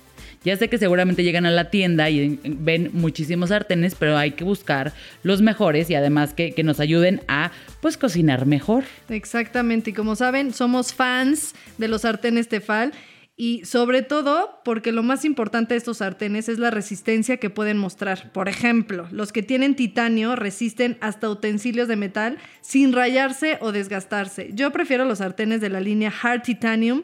[0.44, 4.44] Ya sé que seguramente llegan a la tienda y ven muchísimos sartenes, pero hay que
[4.44, 8.84] buscar los mejores y además que, que nos ayuden a pues cocinar mejor.
[9.10, 12.94] Exactamente, y como saben, somos fans de los sartenes Tefal
[13.42, 17.78] y sobre todo porque lo más importante de estos sartenes es la resistencia que pueden
[17.78, 18.34] mostrar.
[18.34, 24.50] Por ejemplo, los que tienen titanio resisten hasta utensilios de metal sin rayarse o desgastarse.
[24.54, 27.04] Yo prefiero los sartenes de la línea Hard Titanium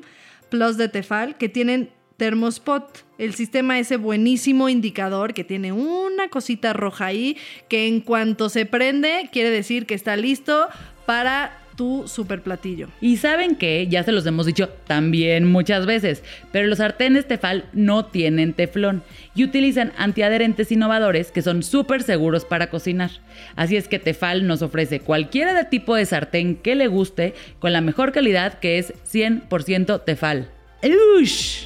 [0.50, 6.74] Plus de Tefal que tienen Thermospot, el sistema ese buenísimo indicador que tiene una cosita
[6.74, 10.68] roja ahí que en cuanto se prende quiere decir que está listo
[11.06, 12.88] para tu super platillo.
[13.02, 17.66] Y saben que, ya se los hemos dicho también muchas veces, pero los sartenes Tefal
[17.74, 19.04] no tienen teflón
[19.36, 23.12] y utilizan antiadherentes innovadores que son súper seguros para cocinar.
[23.56, 27.74] Así es que Tefal nos ofrece cualquiera de tipo de sartén que le guste con
[27.74, 30.50] la mejor calidad que es 100% Tefal.
[31.20, 31.66] ¡Ush!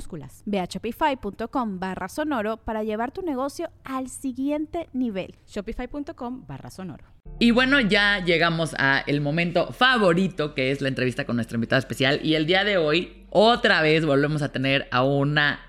[0.00, 0.42] minúsculas.
[0.46, 5.34] Ve a shopify.com barra sonoro para llevar tu negocio al siguiente nivel.
[5.46, 7.04] Shopify.com barra sonoro.
[7.38, 11.78] Y bueno, ya llegamos a el momento favorito que es la entrevista con nuestro invitado
[11.78, 12.20] especial.
[12.22, 15.60] Y el día de hoy, otra vez volvemos a tener a una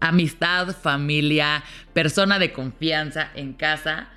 [0.00, 4.08] amistad, familia, persona de confianza en casa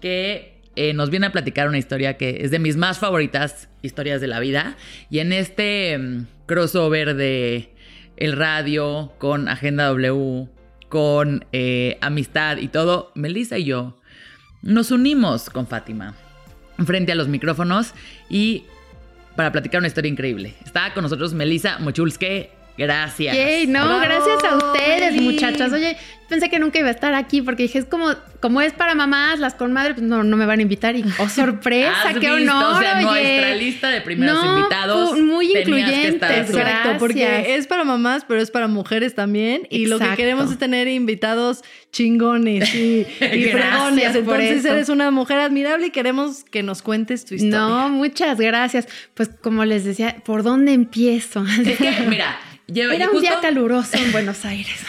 [0.00, 4.20] que eh, nos viene a platicar una historia que es de mis más favoritas historias
[4.20, 4.76] de la vida.
[5.08, 7.74] Y en este mm, crossover de
[8.20, 10.48] el radio, con Agenda W,
[10.88, 13.96] con eh, Amistad y todo, Melissa y yo
[14.62, 16.14] nos unimos con Fátima
[16.84, 17.92] frente a los micrófonos
[18.28, 18.64] y
[19.36, 20.54] para platicar una historia increíble.
[20.64, 22.50] Está con nosotros Melissa Mochulske.
[22.80, 23.36] Gracias.
[23.36, 25.70] Yay, no, gracias a ustedes, muchachas.
[25.70, 25.98] Oye,
[26.30, 29.38] pensé que nunca iba a estar aquí porque dije, es como, como es para mamás,
[29.38, 30.96] las con madre, pues no, no me van a invitar.
[30.96, 32.76] Y, oh, sorpresa, qué honor.
[32.76, 35.20] O sea, nuestra lista de primeros invitados.
[35.20, 39.66] Muy incluyentes, exacto, porque es para mamás, pero es para mujeres también.
[39.68, 41.62] Y lo que queremos es tener invitados
[41.92, 44.14] chingones y, y fregones.
[44.16, 47.58] Entonces eres una mujer admirable y queremos que nos cuentes tu historia.
[47.58, 48.88] No, muchas gracias.
[49.12, 51.44] Pues como les decía, ¿por dónde empiezo?
[51.44, 52.38] Es que, mira,
[52.74, 54.80] era un día caluroso en Buenos Aires.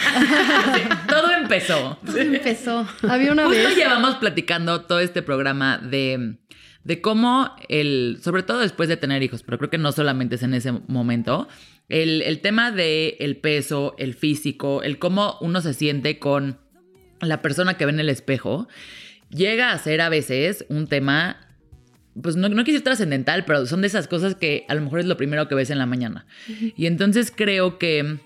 [1.08, 1.98] todo empezó.
[2.04, 2.88] Todo empezó.
[3.08, 6.36] Había una justo llevamos platicando todo este programa de,
[6.84, 10.42] de cómo el, sobre todo después de tener hijos, pero creo que no solamente es
[10.42, 11.48] en ese momento,
[11.88, 16.58] el, el tema del el peso, el físico, el cómo uno se siente con
[17.20, 18.68] la persona que ve en el espejo,
[19.30, 21.41] llega a ser a veces un tema
[22.20, 25.06] pues no, no quise trascendental, pero son de esas cosas que a lo mejor es
[25.06, 26.26] lo primero que ves en la mañana.
[26.76, 28.18] Y entonces creo que,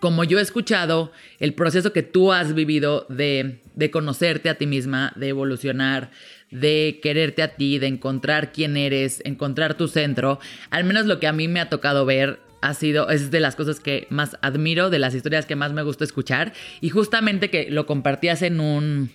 [0.00, 4.66] como yo he escuchado el proceso que tú has vivido de, de conocerte a ti
[4.66, 6.10] misma, de evolucionar,
[6.50, 11.28] de quererte a ti, de encontrar quién eres, encontrar tu centro, al menos lo que
[11.28, 14.90] a mí me ha tocado ver ha sido, es de las cosas que más admiro,
[14.90, 19.10] de las historias que más me gusta escuchar, y justamente que lo compartías en un,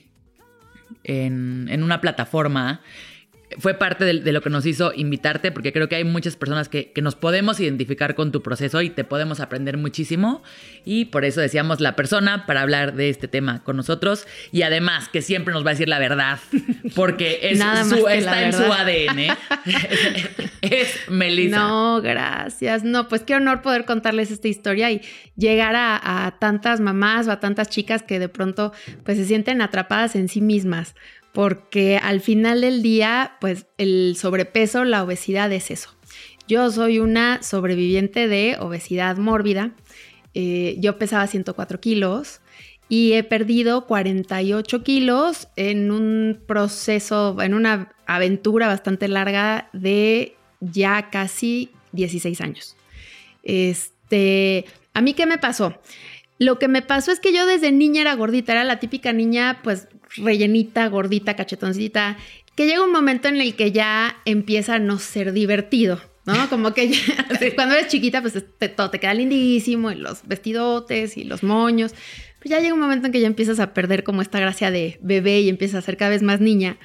[1.04, 2.82] en, en una plataforma
[3.60, 6.92] fue parte de, lo que nos hizo invitarte, porque creo que hay muchas personas que,
[7.02, 10.44] nos podemos identificar con tu proceso y te podemos aprender muchísimo.
[10.86, 14.28] Y por eso decíamos la persona para hablar de este tema con nosotros.
[14.52, 16.40] Y además que siempre nos va a decir la verdad,
[16.96, 17.60] porque es
[17.90, 19.36] su, está en su ADN.
[20.62, 21.58] es Melissa.
[21.58, 22.84] No, gracias.
[22.84, 25.02] No, pues qué honor poder contarles esta historia y
[25.36, 29.62] llegar a, a tantas mamás o a tantas chicas que de pronto pues se sienten
[29.62, 30.96] atrapadas en sí mismas
[31.34, 35.96] porque al final del día, pues el sobrepeso, la obesidad es eso.
[36.48, 39.72] Yo soy una sobreviviente de obesidad mórbida.
[40.34, 42.41] Eh, yo pesaba 104 kilos
[42.89, 51.10] y he perdido 48 kilos en un proceso, en una aventura bastante larga de ya
[51.10, 52.76] casi 16 años.
[53.44, 55.80] Este, ¿a mí qué me pasó?
[56.41, 59.60] Lo que me pasó es que yo desde niña era gordita, era la típica niña
[59.63, 62.17] pues rellenita, gordita, cachetoncita,
[62.56, 66.34] que llega un momento en el que ya empieza a no ser divertido, ¿no?
[66.49, 66.93] Como que
[67.54, 68.43] cuando eres chiquita, pues
[68.75, 71.93] todo te queda lindísimo, y los vestidotes y los moños.
[72.39, 74.97] Pues ya llega un momento en que ya empiezas a perder como esta gracia de
[74.99, 76.80] bebé y empiezas a ser cada vez más niña.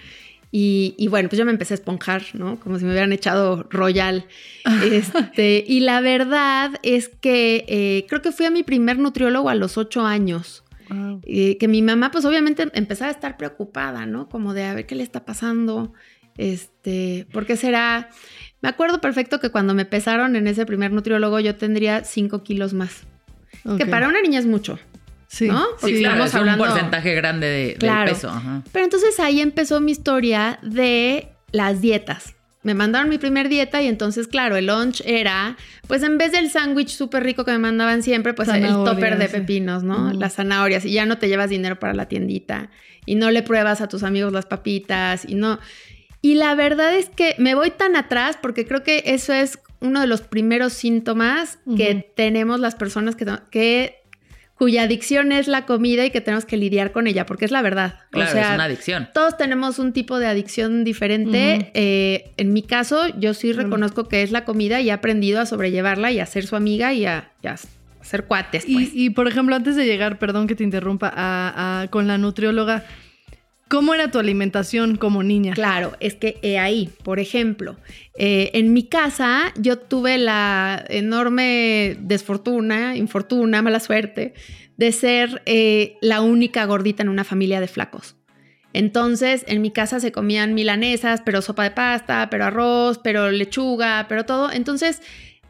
[0.59, 2.59] Y, bueno, pues yo me empecé a esponjar, ¿no?
[2.59, 4.25] Como si me hubieran echado royal.
[4.91, 9.55] Este, y la verdad es que eh, creo que fui a mi primer nutriólogo a
[9.55, 10.65] los ocho años.
[11.25, 14.31] Eh, que mi mamá, pues obviamente empezaba a estar preocupada, ¿no?
[14.31, 15.93] Como de a ver qué le está pasando,
[16.39, 18.09] este, porque será.
[18.63, 22.73] Me acuerdo perfecto que cuando me pesaron en ese primer nutriólogo yo tendría 5 kilos
[22.73, 23.07] más.
[23.77, 24.79] Que para una niña es mucho.
[25.29, 25.67] Sí, ¿no?
[25.79, 28.33] sí claro, es un porcentaje grande de, del peso.
[28.73, 32.37] Pero entonces ahí empezó mi historia de las dietas
[32.67, 36.51] me mandaron mi primer dieta y entonces, claro, el lunch era, pues en vez del
[36.51, 40.13] sándwich súper rico que me mandaban siempre, pues el topper de pepinos, ¿no?
[40.13, 42.69] Las zanahorias y ya no te llevas dinero para la tiendita
[43.05, 45.61] y no le pruebas a tus amigos las papitas y no.
[46.23, 50.01] Y la verdad es que me voy tan atrás porque creo que eso es uno
[50.01, 54.03] de los primeros síntomas que tenemos las personas que, que
[54.59, 57.61] cuya adicción es la comida y que tenemos que lidiar con ella, porque es la
[57.63, 58.01] verdad.
[58.11, 59.09] Claro, o sea, es una adicción.
[59.13, 61.71] Todos tenemos un tipo de adicción diferente.
[61.75, 65.47] Eh, en mi caso, yo sí reconozco que es la comida y he aprendido a
[65.47, 67.31] sobrellevarla y a ser su amiga y a,
[68.03, 68.91] ser cuates, Y, pues.
[68.95, 72.85] y, por ejemplo, antes de llegar, perdón que te interrumpa, a- a- con la nutrióloga,
[73.69, 75.55] ¿cómo era tu alimentación como niña?
[75.55, 77.77] Claro, es que he ahí, por ejemplo,
[78.19, 84.35] eh, en mi casa yo tuve la enorme desfortuna, infortuna, mala suerte
[84.77, 88.17] de ser eh, la única gordita en una familia de flacos.
[88.73, 94.05] Entonces, en mi casa se comían milanesas, pero sopa de pasta, pero arroz, pero lechuga,
[94.07, 94.53] pero todo.
[94.53, 95.01] Entonces,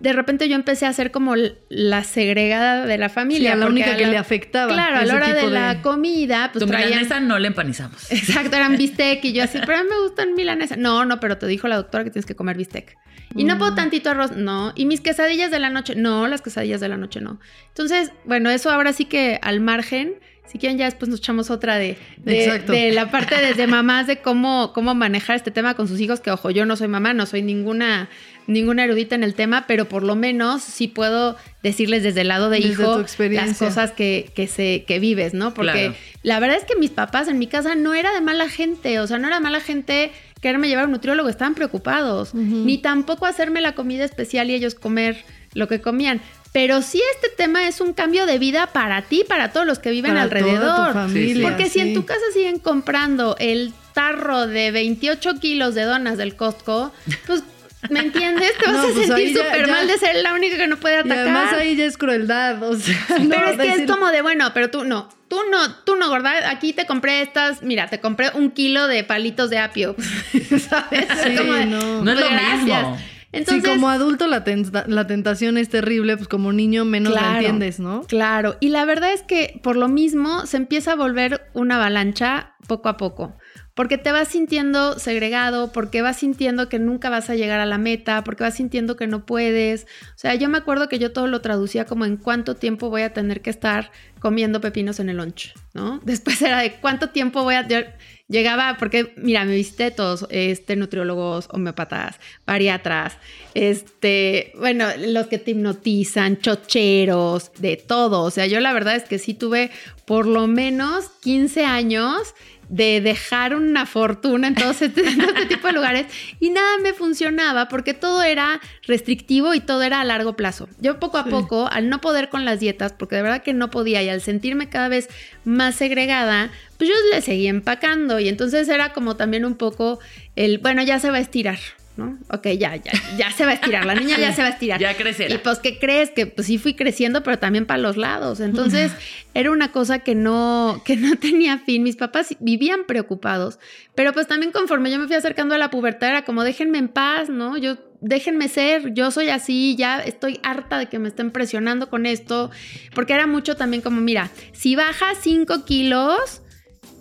[0.00, 1.34] de repente yo empecé a ser como
[1.68, 3.52] la segregada de la Sí, familia.
[3.52, 4.72] a la única a que le afectaba.
[4.72, 6.90] Claro, a la hora de la comida, pues tu traían...
[6.90, 8.10] milanesa no la empanizamos.
[8.12, 10.78] Exacto, eran bistec y yo así, pero a mí me gustan milanesas.
[10.78, 12.96] No, no, pero te dijo la doctora que tienes que comer bistec.
[13.34, 13.58] Y no Mm.
[13.58, 14.72] puedo tantito arroz, no.
[14.76, 17.40] Y mis quesadillas de la noche, no, las quesadillas de la noche no.
[17.68, 20.14] Entonces, bueno, eso ahora sí que al margen,
[20.46, 24.18] si quieren ya después nos echamos otra de, de, de la parte desde mamás de
[24.22, 27.26] cómo, cómo manejar este tema con sus hijos, que ojo, yo no soy mamá, no
[27.26, 28.08] soy ninguna,
[28.46, 32.48] ninguna erudita en el tema, pero por lo menos sí puedo decirles desde el lado
[32.50, 35.52] de Desde hijo las cosas que, que, se, que vives, ¿no?
[35.54, 35.94] Porque Claro.
[36.22, 39.06] la verdad es que mis papás en mi casa no era de mala gente, o
[39.06, 43.60] sea, no era mala gente quererme llevar a un nutriólogo, estaban preocupados, ni tampoco hacerme
[43.60, 45.16] la comida especial y ellos comer
[45.54, 46.20] lo que comían.
[46.52, 49.90] Pero sí este tema es un cambio de vida para ti, para todos los que
[49.90, 50.60] viven Para alrededor.
[50.60, 55.74] toda tu familia, Porque si en tu casa siguen comprando el tarro de 28 kilos
[55.74, 56.92] de donas del Costco,
[57.26, 57.42] pues,
[57.90, 58.52] ¿me entiendes?
[58.58, 60.96] Te vas No, a pues sentir súper mal de ser la única que no puede
[60.96, 61.18] Y atacar.
[61.18, 64.22] además ahí ya es crueldad, o sea, no, Pero es que decir- es como de,
[64.22, 68.00] bueno, pero tú no, tú no, tú no, gorda, aquí te compré estas, mira, te
[68.00, 69.94] compré un kilo de palitos de apio,
[70.68, 71.06] ¿sabes?
[71.22, 72.04] Sí, Es como de, no.
[72.04, 72.62] No es lo gracias.
[72.62, 72.98] mismo.
[73.32, 77.20] Entonces, sí, como adulto la, tenta- la tentación es terrible, pues como niño menos la
[77.20, 77.34] Claro.
[77.36, 78.02] entiendes, ¿no?
[78.06, 82.54] Claro, y la verdad es que por lo mismo se empieza a volver una avalancha
[82.66, 83.36] poco a poco,
[83.76, 87.76] porque te vas sintiendo segregado, porque vas sintiendo que nunca vas a llegar a la
[87.76, 89.84] meta, porque vas sintiendo que no puedes.
[89.84, 93.02] O sea, yo me acuerdo que yo todo lo traducía como en cuánto tiempo voy
[93.02, 96.00] a tener que estar comiendo pepinos en el lunch, ¿no?
[96.04, 97.68] Después era de cuánto tiempo voy a...
[97.68, 97.80] yo
[98.28, 103.18] llegaba, porque mira, me visité todos, este, nutriólogos, homeopatas, bariatras,
[103.54, 108.22] este, bueno, los que te hipnotizan, chocheros, de todo.
[108.22, 109.70] O sea, yo la verdad es que sí tuve
[110.06, 112.34] por lo menos 15 años
[112.68, 116.06] de dejar una fortuna en todo este, todo este tipo de lugares
[116.40, 120.68] y nada me funcionaba porque todo era restrictivo y todo era a largo plazo.
[120.80, 121.30] Yo poco a Sí.
[121.30, 124.20] poco, al no poder con las dietas, porque de verdad que no podía y al
[124.20, 125.08] sentirme cada vez
[125.44, 129.98] más segregada, pues yo le seguía empacando y entonces era como también un poco
[130.34, 131.58] el, bueno, ya se va a estirar.
[131.96, 132.18] ¿No?
[132.30, 134.80] Ok, ya, ya, ya se va a estirar, la niña ya se va a estirar.
[134.86, 135.34] Ya crecerá.
[135.34, 136.10] Y pues, ¿qué crees?
[136.10, 138.40] Que pues sí fui creciendo, pero también para los lados.
[138.40, 138.92] Entonces,
[139.34, 141.82] era una cosa que no, que no tenía fin.
[141.82, 143.58] Mis papás vivían preocupados,
[143.94, 146.88] pero pues también conforme yo me fui acercando a la pubertad, era como, déjenme en
[146.88, 147.56] paz, ¿no?
[147.56, 152.06] Yo, déjenme ser, yo soy así, ya estoy harta de que me estén presionando con
[152.06, 152.50] esto,
[152.94, 156.42] porque era mucho también como, mira, si bajas 5 kilos,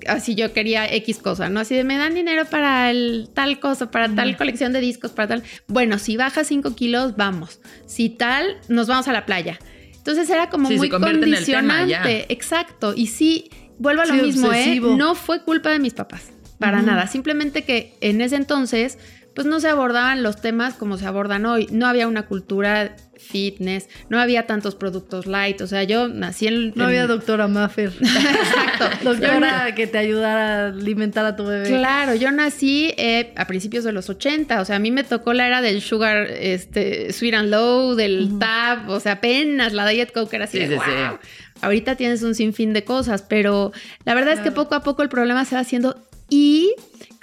[0.08, 1.60] así yo quería X cosa, ¿no?
[1.60, 5.28] Así de me dan dinero para el, tal cosa, para tal colección de discos, para
[5.28, 5.44] tal.
[5.68, 7.60] Bueno, si bajas 5 kilos, vamos.
[7.86, 9.60] Si tal, nos vamos a la playa.
[9.96, 12.32] Entonces era como Sí, muy tema, condicionante.
[12.32, 12.94] Exacto.
[12.96, 14.94] Y sí, vuelvo a lo Sí, mismo, obsesivo.
[14.94, 14.98] ¿eh?
[14.98, 16.32] No fue culpa de mis papás.
[16.60, 17.08] Para nada.
[17.08, 18.98] Simplemente que en ese entonces,
[19.36, 21.68] pues no se abordaban los temas como se abordan hoy.
[21.72, 25.60] No había una cultura fitness, no había tantos productos light.
[25.62, 26.70] O sea, yo nací en.
[26.76, 27.92] No en- había doctora Maffer.
[28.02, 28.90] Exacto.
[29.04, 31.68] doctora que te ayudara a alimentar a tu bebé.
[31.68, 35.34] Claro, yo nací eh, a principios de los 80, o sea, a mí me tocó
[35.34, 40.12] la era del sugar, este, sweet and low, del tab, o sea, apenas la Diet
[40.14, 40.60] Coke era así.
[40.60, 40.92] Sí, de, sí, sí.
[41.10, 41.20] "Wow".
[41.62, 43.72] Ahorita tienes un sinfín de cosas, pero
[44.04, 45.98] la verdad es que poco a poco el problema se va haciendo
[46.30, 46.74] y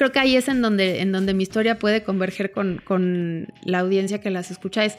[0.02, 3.78] creo que ahí es en donde, en donde mi historia puede converger con, con la
[3.78, 4.98] audiencia que las escucha, es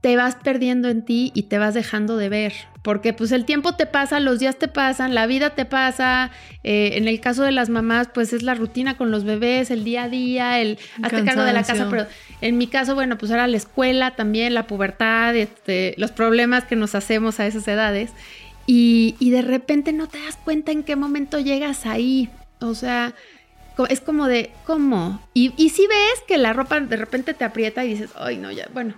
[0.00, 2.54] te vas perdiendo en ti y te vas dejando de ver.
[2.80, 6.30] Porque pues el tiempo te pasa, los días te pasan, la vida te pasa.
[6.64, 9.84] eh, en el caso de las mamás, pues es la rutina con los bebés, el
[9.84, 11.88] día a día, el hazte cargo de la casa.
[11.90, 12.06] Pero
[12.40, 16.76] en mi caso, bueno, pues era la escuela también, la pubertad, este, los problemas que
[16.76, 18.12] nos hacemos a esas edades.
[18.66, 22.30] Y, y de repente no te das cuenta en qué momento llegas ahí.
[22.62, 23.14] O sea,
[23.86, 25.20] es como de, ¿cómo?
[25.34, 28.50] Y, y si ves que la ropa de repente te aprieta y dices, ay, no,
[28.50, 28.94] ya, bueno,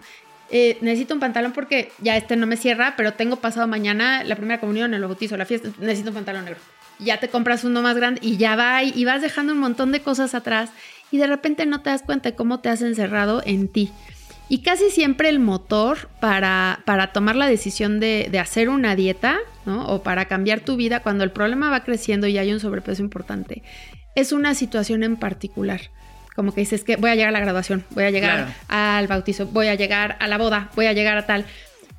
[0.54, 4.36] eh, necesito un pantalón porque ya este no me cierra, pero tengo pasado mañana la
[4.36, 6.60] primera comunión, el bautizo, la fiesta, necesito un pantalón negro.
[6.98, 10.00] Ya te compras uno más grande y ya va y, vas dejando un montón de
[10.00, 10.68] cosas atrás
[11.10, 13.92] y de repente no te das cuenta de cómo te has encerrado en ti.
[14.50, 19.38] Y casi siempre el motor para, para tomar la decisión de, de hacer una dieta,
[19.64, 19.86] ¿no?
[19.86, 23.62] O para cambiar tu vida cuando el problema va creciendo y hay un sobrepeso importante,
[24.14, 25.80] es una situación en particular.
[26.34, 28.52] Como que dices que voy a llegar a la graduación, voy a llegar Claro.
[28.68, 31.44] al bautizo, voy a llegar a la boda, voy a llegar a tal.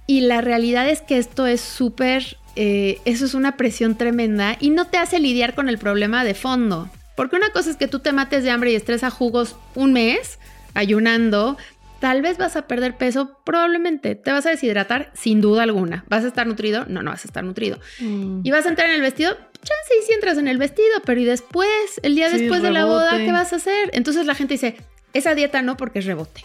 [0.08, 4.70] Y la realidad es que esto es súper, eh, eso es una presión tremenda y
[4.72, 6.90] no te hace lidiar con el problema de fondo.
[7.16, 9.94] Porque una cosa es que tú te mates de hambre y estés a jugos un
[9.94, 10.40] mes
[10.74, 11.58] ayunando,
[12.04, 16.04] tal vez vas a perder peso, probablemente te vas a deshidratar, sin duda alguna.
[16.10, 16.84] ¿Vas a estar nutrido?
[16.90, 17.80] No, no vas a estar nutrido.
[18.02, 18.42] Mm.
[18.44, 19.32] ¿Y vas a entrar en el vestido?
[19.54, 21.70] Chance y si entras en el vestido, pero ¿y después?
[22.02, 23.18] El día Sí, después de la boda.
[23.20, 23.90] ¿qué vas a hacer?
[23.94, 24.76] Entonces la gente dice,
[25.14, 26.44] esa dieta no porque es rebote.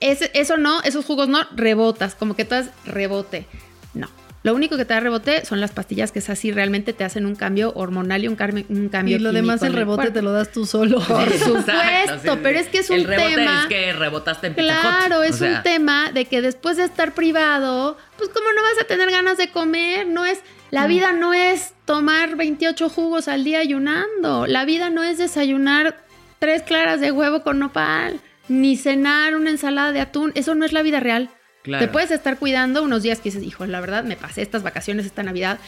[0.00, 3.46] Ese- eso no, esos jugos no, rebotas, como que todo es rebote.
[3.94, 4.08] No.
[4.44, 7.26] Lo único que te da rebote son las pastillas que es así, realmente te hacen
[7.26, 8.36] un cambio hormonal y un,
[8.68, 11.00] un cambio Y lo demás, el rebote te lo das tú solo.
[11.00, 13.60] Por Exacto, supuesto, sí, pero es que es un El rebote tema...
[13.62, 14.54] es que rebotaste en.
[14.54, 18.62] Claro, es O sea, un tema de que después de estar privado, pues como no
[18.62, 20.88] vas a tener ganas de comer, no es la Mm.
[20.88, 25.96] vida no es tomar 28 jugos al día ayunando, la vida no es desayunar
[26.38, 30.72] tres claras de huevo con nopal, ni cenar una ensalada de atún, eso no es
[30.72, 31.30] la vida real.
[31.62, 31.84] Claro.
[31.84, 35.06] Te puedes estar cuidando unos días que dices, hijo, la verdad me pasé estas vacaciones
[35.06, 35.58] esta Navidad,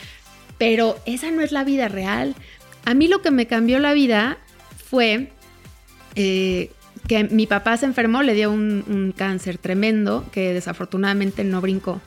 [0.58, 2.34] pero esa no es la vida real.
[2.84, 4.38] A mí lo que me cambió la vida
[4.88, 5.32] fue
[6.14, 6.70] eh,
[7.08, 12.00] que mi papá se enfermó, le dio un, un cáncer tremendo que desafortunadamente no brincó.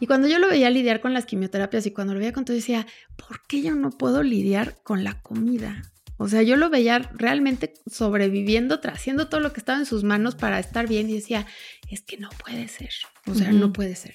[0.00, 2.56] Y cuando yo lo veía lidiar con las quimioterapias y cuando lo veía con todo,
[2.56, 2.86] decía,
[3.16, 5.82] ¿por qué yo no puedo lidiar con la comida?
[6.16, 10.36] O sea, yo lo veía realmente sobreviviendo, haciendo todo lo que estaba en sus manos
[10.36, 11.46] para estar bien y decía,
[11.90, 12.90] es que no puede ser.
[13.26, 14.14] O sea, no puede ser.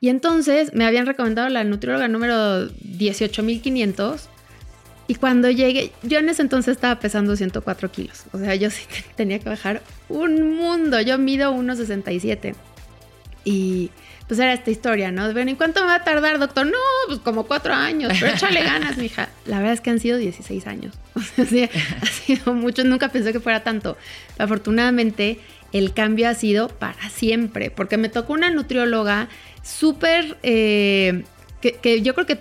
[0.00, 2.68] Y entonces me habían recomendado la nutrióloga número
[2.98, 4.28] 18500
[5.06, 8.24] y cuando llegué, yo en ese entonces estaba pesando 104 kilos.
[8.32, 11.00] O sea, yo sí te- tenía que bajar un mundo.
[11.00, 12.54] Yo mido 1,67.
[13.46, 13.90] Y
[14.26, 15.30] pues era esta historia, ¿no?
[15.34, 16.64] Bueno, ¿y cuánto me va a tardar, doctor?
[16.66, 16.78] No,
[17.08, 19.28] pues como cuatro años, pero échale ganas, mija.
[19.44, 20.94] La verdad es que han sido 16 años.
[21.14, 21.68] O sea, sí,
[22.00, 22.84] ha sido mucho.
[22.84, 23.98] Nunca pensé que fuera tanto.
[24.38, 25.38] Afortunadamente,
[25.74, 29.28] el cambio ha sido para siempre, porque me tocó una nutrióloga
[29.64, 31.24] súper, eh,
[31.60, 32.38] que, yo creo que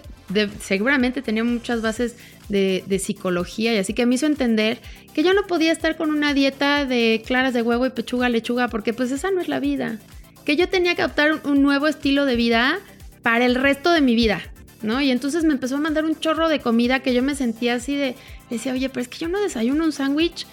[0.61, 2.15] seguramente tenía muchas bases
[2.47, 4.79] de, psicología y así que me hizo entender
[5.15, 8.67] que yo no podía estar con una dieta de claras de huevo y pechuga, lechuga,
[8.67, 9.97] porque pues esa no es la vida.
[10.45, 12.79] Que yo tenía que adoptar un- un nuevo estilo de vida
[13.23, 14.41] para el resto de mi vida,
[14.83, 15.01] ¿no?
[15.01, 17.95] Y entonces me empezó a mandar un chorro de comida que yo me sentía así
[17.95, 18.15] de,
[18.51, 20.45] decía, oye, pero es que yo no desayuno un sándwich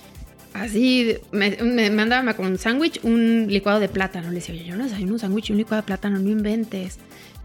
[0.54, 4.28] así, me, me mandaba con un sándwich, un licuado de plátano.
[4.28, 6.98] Le decía, oye, yo no desayuno un sándwich y un licuado de plátano, no inventes.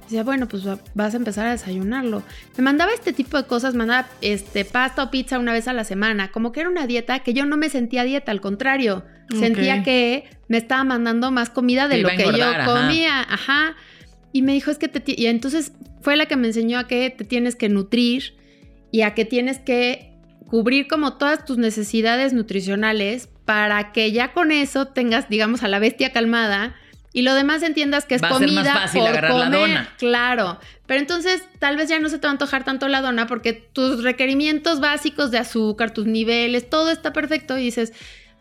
[0.04, 2.22] Decía, bueno, pues va- vas a empezar a desayunarlo.
[2.58, 5.84] Me mandaba este tipo de cosas, mandaba este, pasta o pizza una vez a la
[5.84, 9.04] semana, como que era una dieta que yo no me sentía dieta, al contrario,
[9.40, 12.82] sentía que me estaba mandando más comida de lo que engordar, yo ajá.
[12.88, 13.76] comía, ajá.
[14.32, 15.04] Y me dijo, es que te...
[15.20, 18.36] Y entonces fue la que me enseñó a que te tienes que nutrir
[18.92, 20.12] y a que tienes que
[20.48, 25.80] cubrir como todas tus necesidades nutricionales para que ya con eso tengas, digamos, a la
[25.80, 26.76] bestia calmada
[27.14, 29.46] y lo demás entiendas que es Va a ser comida más fácil por agarrar la
[29.46, 29.60] comer.
[29.60, 29.90] dona.
[29.98, 33.26] Claro, pero entonces tal vez ya no se te va a antojar tanto la dona
[33.26, 37.94] porque tus requerimientos básicos de azúcar, tus niveles, todo está perfecto y dices,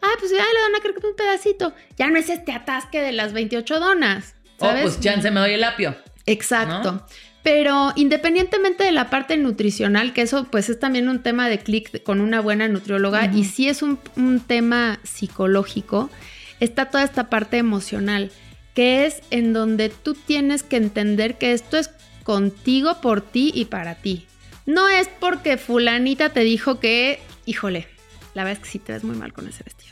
[0.03, 1.73] ah, pues ya la dona creo que un pedacito.
[1.97, 4.35] Ya no es este atasque de las 28 donas.
[4.59, 4.83] Oh, ¿sabes?
[4.83, 5.97] pues chance me doy el apio.
[6.27, 6.93] Exacto.
[6.93, 7.07] ¿no?
[7.45, 12.03] Pero independientemente de la parte nutricional, que eso pues es también un tema de clic
[12.03, 16.11] con una buena nutrióloga y sí es un, un tema psicológico,
[16.59, 18.32] está toda esta parte emocional,
[18.74, 21.90] que es en donde tú tienes que entender que esto es
[22.22, 24.26] contigo, por ti y para ti.
[24.64, 27.86] No es porque fulanita te dijo que, híjole,
[28.32, 29.84] la verdad es que sí te ves muy mal con ese vestido.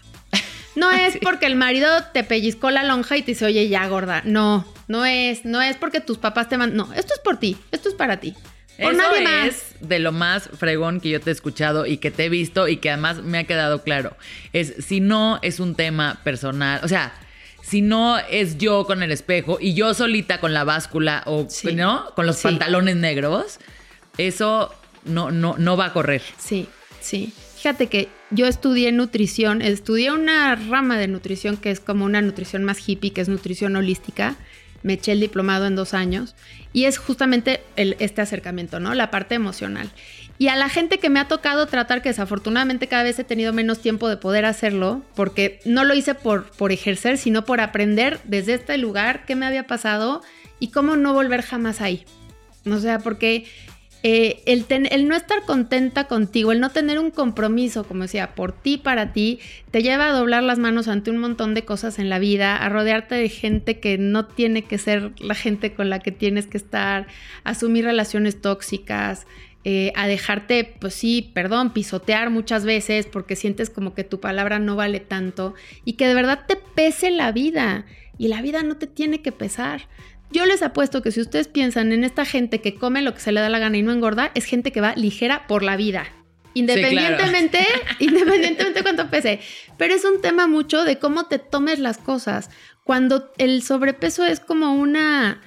[0.74, 1.18] No es Sí.
[1.22, 4.22] porque el marido te pellizcó la lonja y te dice, oye, ya gorda.
[4.24, 6.76] No, no es, no es porque tus papás te mandan.
[6.76, 8.34] No, esto es por ti, esto es para ti.
[8.80, 9.88] Por Eso nadie es más.
[9.88, 12.78] de lo más fregón que yo te he escuchado y que te he visto y
[12.78, 14.16] que además me ha quedado claro.
[14.54, 17.12] Es si no es un tema personal, o sea,
[17.62, 21.74] si no es yo con el espejo y yo solita con la báscula o Sí.
[21.74, 22.44] no con los Sí.
[22.44, 23.60] pantalones negros,
[24.18, 26.22] eso no, no, no va a correr.
[26.38, 26.66] Sí,
[27.00, 27.32] sí.
[27.56, 32.64] Fíjate que yo estudié nutrición, estudié una rama de nutrición que es como una nutrición
[32.64, 34.36] más hippie, que es nutrición holística.
[34.82, 36.34] Me eché el diplomado en dos años
[36.72, 38.94] y es justamente este acercamiento, ¿no?
[38.94, 39.90] La parte emocional.
[40.38, 43.52] Y a la gente que me ha tocado tratar, que desafortunadamente cada vez he tenido
[43.52, 48.18] menos tiempo de poder hacerlo, porque no lo hice por, por ejercer, sino por aprender
[48.24, 50.20] desde este lugar qué me había pasado
[50.58, 52.04] y cómo no volver jamás ahí.
[52.66, 53.44] O sea, porque
[54.04, 58.76] eh, el, no estar contenta contigo, el no tener un compromiso, como decía, por ti,
[58.76, 59.38] para ti,
[59.70, 62.68] te lleva a doblar las manos ante un montón de cosas en la vida, a
[62.68, 66.56] rodearte de gente que no tiene que ser la gente con la que tienes que
[66.56, 67.06] estar,
[67.44, 69.26] a asumir relaciones tóxicas,
[69.64, 74.58] eh, a dejarte, pues sí, perdón, pisotear muchas veces porque sientes como que tu palabra
[74.58, 77.86] no vale tanto y que de verdad te pese la vida
[78.18, 79.82] y la vida no te tiene que pesar.
[80.32, 83.32] Yo les apuesto que si ustedes piensan en esta gente que come lo que se
[83.32, 86.06] le da la gana y no engorda, es gente que va ligera por la vida.
[86.54, 87.66] Independientemente,
[87.98, 89.40] independientemente de cuánto pese.
[89.76, 92.48] Pero es un tema mucho de cómo te tomes las cosas.
[92.84, 95.42] Cuando el sobrepeso es como una,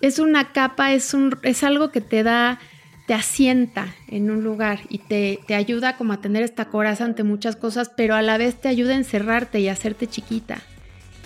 [0.00, 2.58] es una capa, es, un, es algo que te da,
[3.06, 7.22] te asienta en un lugar y te, te ayuda como a tener esta coraza ante
[7.22, 10.60] muchas cosas, pero a la vez te ayuda a encerrarte y a hacerte chiquita.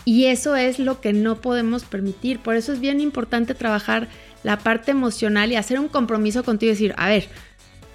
[0.09, 2.39] Y eso es lo que no podemos permitir.
[2.39, 4.09] Por eso es bien importante trabajar
[4.43, 7.29] la parte emocional y hacer un compromiso contigo y decir, a ver,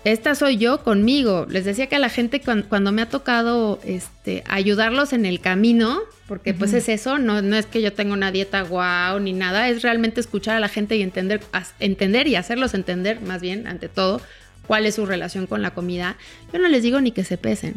[0.04, 1.48] esta soy yo conmigo.
[1.50, 6.02] Les decía que a la gente cuando, me ha tocado este, ayudarlos en el camino,
[6.28, 9.68] porque pues es eso, no, no es que yo tenga una dieta guau ni nada,
[9.70, 11.42] es realmente escuchar a la gente y entender,
[11.80, 14.22] entender y hacerlos entender, más bien, ante todo,
[14.68, 16.18] cuál es su relación con la comida.
[16.54, 17.74] Yo no les digo ni que se pesen.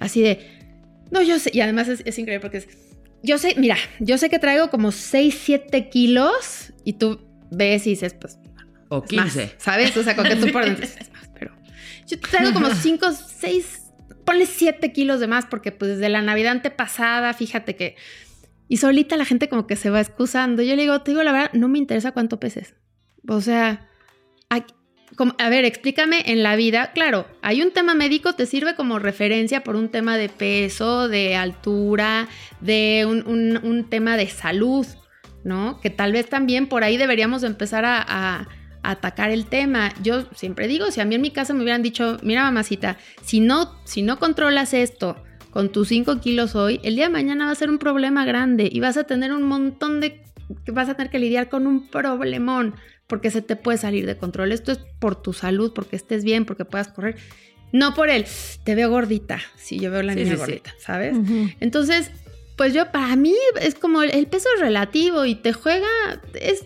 [0.00, 0.46] Así de,
[1.10, 2.87] no, yo sé, y además es, es increíble porque es
[3.22, 7.90] yo sé, mira, yo sé que traigo como 6, 7 kilos y tú ves y
[7.90, 8.38] dices, pues.
[8.88, 9.54] O 15.
[9.58, 9.96] ¿Sabes?
[9.96, 11.54] O sea, con que tú por dentro más, pero.
[12.06, 13.82] Yo traigo como 5, 6,
[14.24, 17.96] ponle 7 kilos de más porque pues desde la Navidad antepasada, fíjate que.
[18.68, 20.62] Y solita la gente como que se va excusando.
[20.62, 22.74] Yo le digo, te digo la verdad, no me interesa cuánto peses.
[23.26, 23.88] O sea,
[25.38, 29.64] a ver, explícame en la vida, claro, hay un tema médico, te sirve como referencia
[29.64, 32.28] por un tema de peso, de altura,
[32.60, 34.86] de un, tema de salud,
[35.44, 35.80] ¿no?
[35.80, 38.48] Que tal vez también por ahí deberíamos empezar a,
[38.80, 39.92] atacar el tema.
[40.02, 43.40] Yo siempre digo, si a mí en mi casa me hubieran dicho, mira mamacita, si
[43.40, 47.50] no, si no controlas esto con tus 5 kilos hoy, el día de mañana va
[47.50, 50.22] a ser un problema grande y vas a tener un montón de,
[50.72, 52.76] vas a tener que lidiar con un problemón
[53.08, 54.52] porque se te puede salir de control.
[54.52, 57.16] Esto es por tu salud, porque estés bien, porque puedas correr.
[57.72, 58.26] No por él,
[58.64, 59.40] te veo gordita.
[59.56, 61.16] Sí, yo veo la niña gordita, ¿sabes?
[61.60, 62.10] Entonces,
[62.56, 65.88] pues yo, para mí es como el, peso es relativo y te juega,
[66.34, 66.64] es,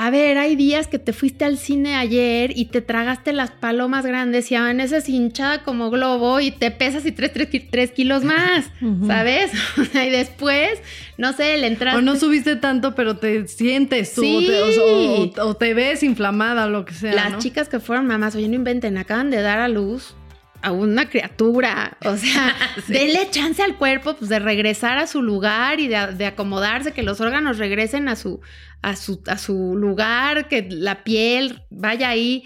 [0.00, 4.06] a ver, hay días que te fuiste al cine ayer y te tragaste las palomas
[4.06, 7.32] grandes y amaneces hinchada como globo y te pesas y tres,
[7.68, 8.70] tres, kilos más,
[9.08, 9.50] ¿sabes?
[9.94, 10.80] y después,
[11.16, 11.98] no sé, le entraste...
[11.98, 14.24] O no subiste tanto, pero te sientes tú,
[15.40, 18.54] o, te, ves inflamada o lo que sea, Las chicas que fueron mamás, oye, no
[18.54, 20.14] inventen, acaban de dar a luz
[20.62, 21.96] a una criatura.
[22.04, 22.54] O sea,
[22.88, 27.20] dele chance al cuerpo pues, de regresar a su lugar y de, acomodarse, que los
[27.20, 28.40] órganos regresen a su,
[28.82, 32.44] a, su, a su lugar, que la piel vaya ahí.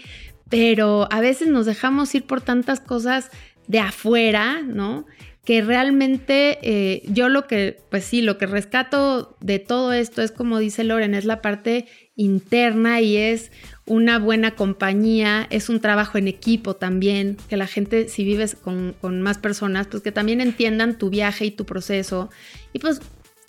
[0.49, 3.31] Pero a veces nos dejamos ir por tantas cosas
[3.67, 5.05] de afuera, ¿no?
[5.45, 10.31] Que realmente eh, yo lo que, pues sí, lo que rescato de todo esto es
[10.31, 13.51] como dice Loren, es la parte interna y es
[13.85, 18.95] una buena compañía, es un trabajo en equipo también, que la gente, si vives con,
[19.21, 22.29] más personas, pues que también entiendan tu viaje y tu proceso
[22.71, 23.01] y pues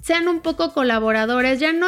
[0.03, 1.61] sean un poco colaboradores.
[1.61, 1.87] Ya no,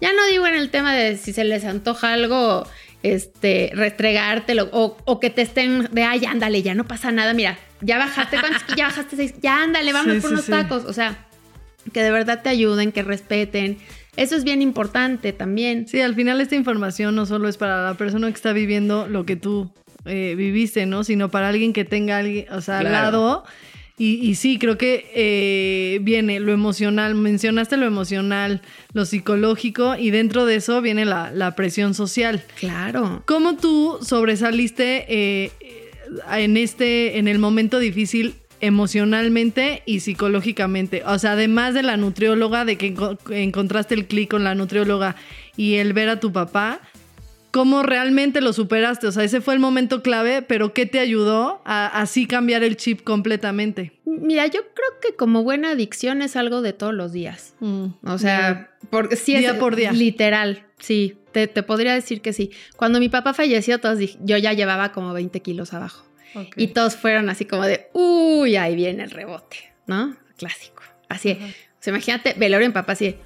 [0.00, 2.66] ya no digo en el tema de si se les antoja algo,
[3.02, 7.58] este, restregártelo o, o que te estén de, ay, ándale, ya no pasa nada, mira,
[7.82, 8.38] ya bajaste,
[8.76, 9.34] ya bajaste seis?
[9.42, 10.84] Ya ándale, vamos por unos tacos.
[10.86, 11.26] O sea,
[11.92, 13.78] que de verdad te ayuden, que respeten
[14.16, 15.86] eso es bien importante también.
[15.88, 19.26] Sí, al final esta información no solo es para la persona que está viviendo lo
[19.26, 19.70] que tú
[20.04, 21.04] eh, viviste, ¿no?
[21.04, 23.44] Sino para alguien que tenga alguien, o sea, al lado.
[23.96, 28.60] Y, sí, creo que eh, viene lo emocional, mencionaste lo emocional,
[28.92, 32.42] lo psicológico y dentro de eso viene la, presión social.
[32.58, 33.22] Claro.
[33.24, 35.52] ¿Cómo tú sobresaliste eh,
[36.32, 38.34] en este, en el momento difícil
[38.64, 41.02] emocionalmente y psicológicamente.
[41.06, 42.94] O sea, además de la nutrióloga, de que
[43.30, 45.16] encontraste el clic con la nutrióloga
[45.56, 46.80] y el ver a tu papá,
[47.50, 49.06] ¿cómo realmente lo superaste?
[49.06, 52.76] O sea, ese fue el momento clave, pero ¿qué te ayudó a así cambiar el
[52.76, 53.92] chip completamente?
[54.06, 57.54] Mira, yo creo que como buena adicción es algo de todos los días.
[57.60, 58.70] Mm, o sea,
[59.16, 59.92] sí día por día.
[59.92, 61.18] Literal, sí.
[61.32, 62.52] Te, podría decir que sí.
[62.76, 66.04] Cuando mi papá falleció, todos yo ya llevaba como 20 kilos abajo.
[66.56, 70.16] Y todos fueron así como de, uy, ahí viene el rebote, ¿no?
[70.36, 70.82] Clásico.
[71.08, 73.16] Así, o sea, imagínate, velorio en papá así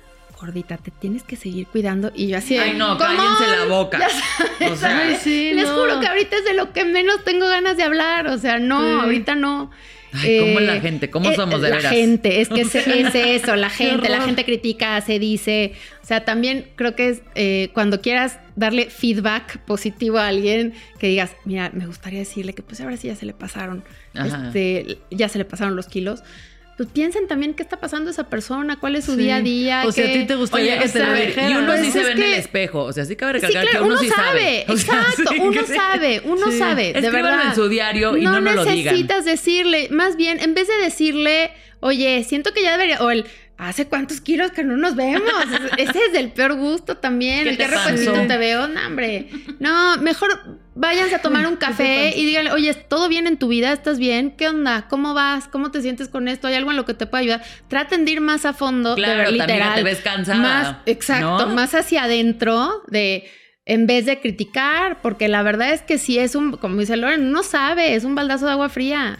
[0.41, 2.13] gordita, te tienes que seguir cuidando.
[2.15, 3.99] Y yo así Ay, no, cállense la boca.
[4.71, 8.29] o sea, les juro que ahorita es de lo que menos tengo ganas de hablar.
[8.29, 9.71] O sea, no, ahorita no.
[10.13, 11.11] Ay, ¿cómo es la eh, gente?
[11.11, 14.45] ¿Cómo eh, somos de la La gente, es que es, eso, la gente, la gente
[14.45, 15.73] critica, se dice.
[16.03, 21.09] O sea, también creo que es eh, cuando quieras darle feedback positivo a alguien, que
[21.09, 23.85] digas, mira, me gustaría decirle que pues ahora sí ya se le pasaron,
[24.15, 26.23] este, ya se le pasaron los kilos
[26.79, 29.83] pues piensen también qué está pasando esa persona, cuál es su día a día.
[29.85, 31.51] O sea, a ti te gustaría que te lo dijera.
[31.51, 32.85] Y uno sí se ve en el espejo.
[32.85, 34.61] O sea, sí cabe recalcar que uno, sí sabe.
[34.61, 37.49] Exacto, uno sabe, uno sabe, de verdad.
[37.49, 38.95] en su diario y no, no lo digan.
[38.95, 41.51] necesitas decirle, más bien, en vez de decirle,
[41.81, 43.27] oye, siento que ya debería, o el,
[43.59, 45.23] ¿hace cuántos kilos que no nos vemos?
[45.77, 47.45] Ese es del peor gusto también.
[47.45, 48.13] ¿Qué el que pasó?
[48.27, 49.29] te veo, no, hombre.
[49.59, 53.73] No, mejor váyanse a tomar un café y díganle, oye, ¿todo bien en tu vida?
[53.73, 54.31] ¿Estás bien?
[54.31, 54.87] ¿Qué onda?
[54.89, 55.49] ¿Cómo vas?
[55.49, 56.47] ¿Cómo te sientes con esto?
[56.47, 57.43] ¿Hay algo en lo que te pueda ayudar?
[57.69, 59.75] Traten de ir más a fondo, de Claro, también literal.
[59.75, 61.55] te ves cansada, Más, exacto, ¿no?
[61.55, 63.29] más hacia adentro de
[63.67, 67.31] en vez de criticar, porque la verdad es que si es un, como dice Loren,
[67.33, 69.19] no sabe, es un baldazo de agua fría.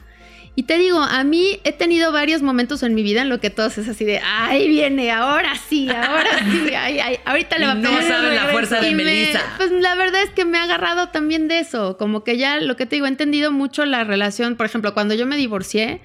[0.59, 3.49] Y te digo, a mí he tenido varios momentos en mi vida en lo que
[3.49, 7.71] todos es así de, ay, viene, ahora sí, ahora sí, ay, ay, ahorita le va
[7.71, 8.03] a No pegar".
[8.09, 9.41] saben la fuerza de Melissa.
[9.57, 12.75] Pues la verdad es que me ha agarrado también de eso, como que ya lo
[12.75, 16.01] que te digo, he entendido mucho la relación, por ejemplo, cuando yo me divorcié,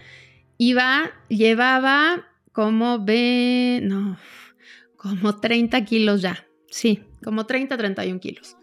[0.60, 4.20] iba, llevaba como ve, no,
[4.98, 8.56] como 30 kilos ya, sí, como 30, 31 kilos.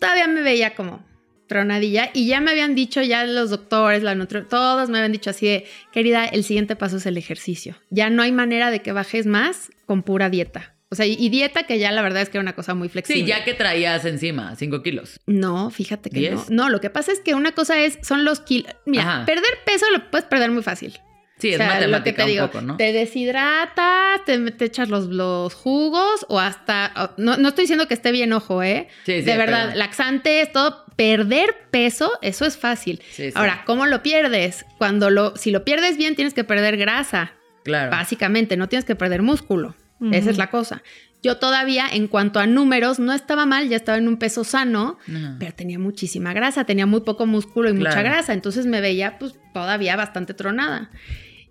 [0.00, 1.04] Todavía me veía como
[1.46, 5.30] tronadilla y ya me habían dicho ya los doctores, la nutri todos me habían dicho
[5.30, 7.76] así de, querida, el siguiente paso es el ejercicio.
[7.90, 10.74] Ya no hay manera de que bajes más con pura dieta.
[10.90, 13.22] O sea, y, dieta que ya la verdad es que era una cosa muy flexible.
[13.22, 15.18] Sí, ya que traías encima 5 kilos.
[15.26, 16.44] No, fíjate que no.
[16.50, 18.72] No, lo que pasa es que una cosa es, son los kilos.
[18.86, 19.26] Mira, Ajá.
[19.26, 21.00] perder peso lo puedes perder muy fácil.
[21.38, 22.76] Sí, es O sea, lo que te un digo, poco, ¿no?
[22.76, 27.12] Te deshidratas, te, te echas los, los jugos o hasta...
[27.16, 28.88] No, no estoy diciendo que esté bien, ojo, ¿eh?
[29.04, 30.84] Sí, sí, de verdad, pero- laxantes, todo.
[30.96, 33.02] Perder peso, eso es fácil.
[33.10, 33.32] Sí, sí.
[33.34, 34.64] Ahora, ¿cómo lo pierdes?
[34.78, 35.36] Cuando lo...
[35.36, 37.32] Si lo pierdes bien, tienes que perder grasa.
[37.64, 37.90] Claro.
[37.90, 39.74] Básicamente, no tienes que perder músculo.
[40.12, 40.82] Esa es la cosa.
[41.24, 44.98] Yo todavía, en cuanto a números, no estaba mal, ya estaba en un peso sano,
[45.40, 49.34] pero tenía muchísima grasa, tenía muy poco músculo y mucha grasa, entonces me veía pues
[49.54, 50.90] todavía bastante tronada.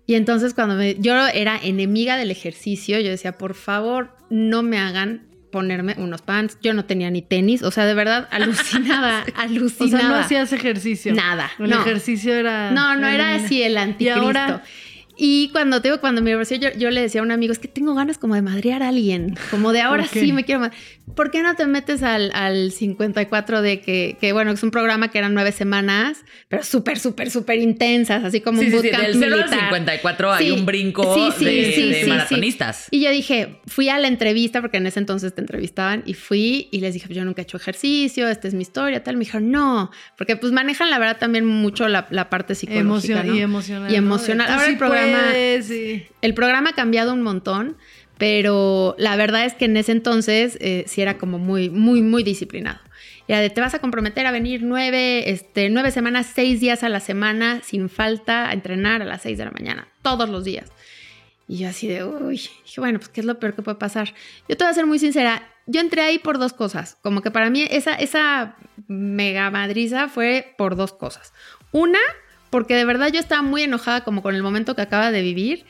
[0.06, 4.78] Y entonces cuando me, yo era enemiga del ejercicio, yo decía, por favor, no me
[4.78, 6.58] hagan ponerme unos pants.
[6.62, 9.98] Yo no tenía ni tenis, o sea, de verdad, alucinada, O alucinada.
[10.00, 11.14] sea, no hacías ejercicio.
[11.14, 11.80] Nada, El no.
[11.80, 12.70] ejercicio era.
[12.72, 14.20] No, no era así el anticristo.
[14.20, 14.62] Y ahora?
[15.52, 17.68] Cuando te digo, cuando me divorcié, yo, yo le decía a un amigo, es que
[17.68, 20.72] tengo ganas como de madrear a alguien, como de ahora sí me quiero ma-
[21.14, 25.08] ¿Por qué no te metes al, al 54 de que, que, bueno, es un programa
[25.08, 28.82] que eran nueve semanas, pero súper, súper, súper intensas, así como Sí, un sí, sí,
[28.88, 29.60] bootcamp del 0 al militar.
[29.60, 32.88] 54 hay Sí, un brinco de, de maratonistas.
[32.90, 36.68] Y yo dije, fui a la entrevista, porque en ese entonces te entrevistaban, y fui
[36.72, 39.16] y les dije, pues yo nunca he hecho ejercicio, esta es mi historia, tal.
[39.16, 43.22] Me dijeron, no, porque pues manejan la verdad también mucho la, la parte psicológica.
[43.22, 43.34] Emocio- ¿no?
[43.36, 43.88] y emocional.
[43.90, 43.98] Y ¿no?
[43.98, 44.46] emocional.
[44.46, 47.76] Tú Ahora sí el programa, puedes, y- el programa ha cambiado un montón,
[48.18, 52.22] pero la verdad es que en ese entonces eh, sí era como muy, muy, muy
[52.22, 52.78] disciplinado.
[53.26, 56.88] Era de te vas a comprometer a venir nueve, este, nueve semanas, seis días a
[56.88, 60.70] la semana, sin falta, a entrenar a las seis de la mañana, todos los días.
[61.48, 64.14] Y yo así de, uy, dije, bueno, pues qué es lo peor que puede pasar.
[64.48, 66.96] Yo te voy a ser muy sincera, yo entré ahí por dos cosas.
[67.02, 68.56] Como que para mí esa, esa
[68.88, 71.32] mega madriza fue por dos cosas.
[71.72, 71.98] Una,
[72.54, 75.64] porque de verdad yo estaba muy enojada como con el momento que acaba de vivir.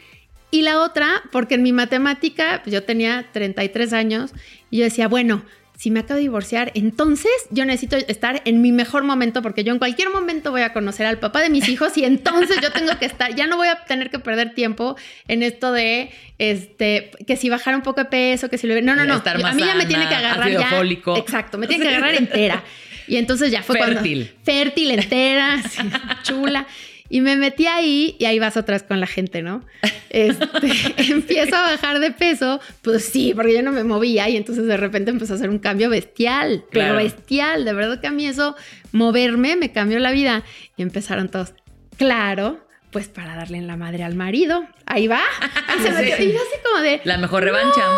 [0.50, 4.32] Y la otra, porque en mi matemática, pues, yo tenía 33 años
[4.70, 5.46] y yo decía, bueno,
[5.78, 9.72] si me acabo de divorciar, entonces yo necesito estar en mi mejor momento porque yo
[9.72, 12.98] en cualquier momento voy a conocer al papá de mis hijos y entonces yo tengo
[12.98, 14.94] que estar, ya no voy a tener que perder tiempo
[15.26, 18.78] en esto de, este, que si bajar un poco de peso, que si lo...
[18.82, 19.16] No, no, no.
[19.16, 20.68] Estar Yo- a mí ya me tiene que agarrar ya.
[20.68, 21.16] fólico.
[21.16, 22.62] Exacto, me tiene que agarrar entera.
[23.06, 24.26] Y entonces ya fue Fértil.
[24.26, 24.44] cuando...
[24.44, 25.62] Fértil, entera,
[26.22, 26.66] chula.
[27.10, 29.62] Y me metí ahí y ahí vas otra vez con la gente, ¿no?
[30.10, 30.46] Este,
[30.96, 34.76] empiezo a bajar de peso, pues sí, porque yo no me movía y entonces de
[34.76, 38.56] repente empezó a hacer un cambio bestial, pero bestial, de verdad que a mí eso,
[38.92, 40.44] moverme, me cambió la vida.
[40.76, 41.52] Y empezaron todos,
[41.98, 45.22] claro, pues para darle en la madre al marido, ahí va,
[45.68, 46.24] ahí se metió.
[46.24, 47.80] Y yo así como de, La mejor revancha.
[47.80, 47.92] no,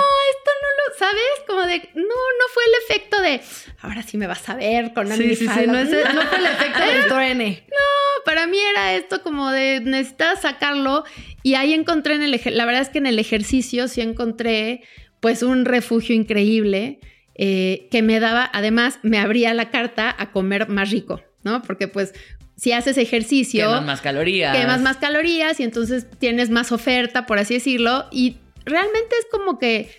[0.98, 1.22] ¿sabes?
[1.46, 3.40] Como de, no, no fue el efecto de,
[3.80, 5.44] ahora sí me vas a ver con Sí, sí, sí.
[5.44, 5.72] minifalda".
[5.72, 7.64] No, es, no fue el efecto del truene.
[8.24, 11.04] para mí era esto como de necesitaba sacarlo
[11.42, 14.82] y ahí encontré en el la verdad es que en el ejercicio sí encontré
[15.20, 16.98] pues un refugio increíble
[17.36, 21.86] eh, que me daba además me abría la carta a comer más rico no porque
[21.88, 22.14] pues
[22.56, 24.56] si haces ejercicio Quemas más calorías.
[24.56, 29.58] quemas más calorías y entonces tienes más oferta, por así decirlo, y realmente es como
[29.58, 29.90] que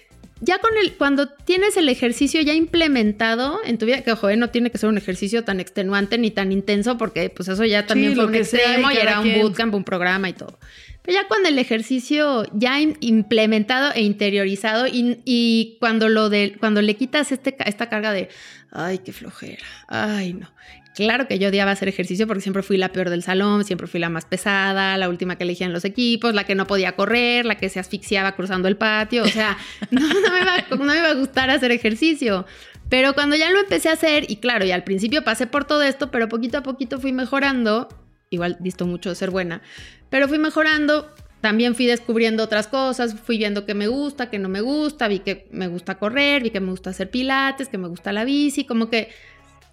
[0.41, 4.37] ya con el, cuando tienes el ejercicio ya implementado en tu vida, que ojo, eh,
[4.37, 7.85] no tiene que ser un ejercicio tan extenuante ni tan intenso, porque pues eso ya
[7.85, 10.59] también Sí, fue un extremo y era un bootcamp, un programa y todo.
[11.01, 16.55] Pero ya cuando el ejercicio ya im- implementado e interiorizado y, y cuando lo de,
[16.59, 18.27] cuando le quitas este, esta carga de,
[18.71, 20.51] ay, qué flojera, ay, no.
[20.97, 23.99] Claro que yo odiaba hacer ejercicio porque siempre fui la peor del salón, siempre fui
[23.99, 27.53] la más pesada, la última que elegían los equipos, la que no podía correr, la
[27.53, 29.23] que se asfixiaba cruzando el patio.
[29.23, 29.59] O sea,
[29.91, 32.47] no, me, iba, me iba a gustar hacer ejercicio.
[32.89, 35.83] Pero cuando ya lo empecé a hacer, y claro, y al principio pasé por todo
[35.83, 37.89] esto, pero poquito a poquito fui mejorando.
[38.31, 39.61] Igual disto mucho de ser buena,
[40.09, 41.13] pero fui mejorando.
[41.41, 45.19] también fui descubriendo otras cosas, fui viendo que me gusta, que no me gusta, vi
[45.19, 48.65] que me gusta correr, vi que me gusta hacer pilates, que me gusta la bici,
[48.65, 49.09] como que...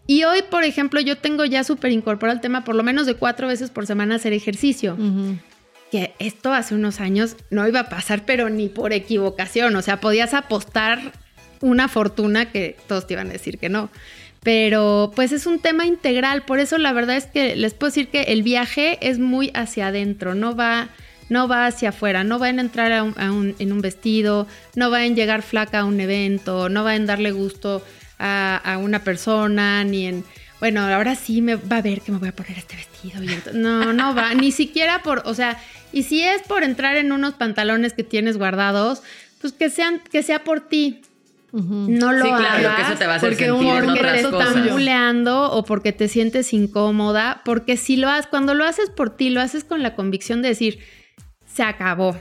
[0.06, 3.14] Y hoy, por ejemplo, yo tengo ya súper incorporado el tema por lo menos de
[3.14, 4.96] cuatro veces por semana hacer ejercicio.
[5.90, 9.74] Que esto hace unos años no iba a pasar, pero ni por equivocación.
[9.76, 11.12] O sea, podías apostar
[11.60, 13.88] una fortuna que todos te iban a decir que no.
[14.42, 18.08] Pero pues es un tema integral, por eso la verdad es que les puedo decir
[18.08, 20.88] que el viaje es muy hacia adentro, no va,
[21.30, 24.46] no va hacia afuera, no va en entrar a un- a un- en un vestido,
[24.76, 27.82] no va en llegar flaca a un evento, no va en darle gusto
[28.18, 30.24] a, a una persona, ni en,
[30.60, 33.22] bueno, ahora sí me va a ver que me voy a poner este vestido.
[33.22, 35.58] y no, no va, ni siquiera por, o sea,
[35.92, 39.02] y si es por entrar en unos pantalones que tienes guardados,
[39.40, 41.02] pues que sean, que sea por ti.
[41.52, 44.20] No lo Sí, claro, hagas que eso te va a hacer porque sentir porque te
[44.22, 49.10] están buleando o porque te sientes incómoda, porque si lo haces, cuando lo haces por
[49.10, 50.80] ti, lo haces con la convicción de decir,
[51.46, 52.20] se acabó.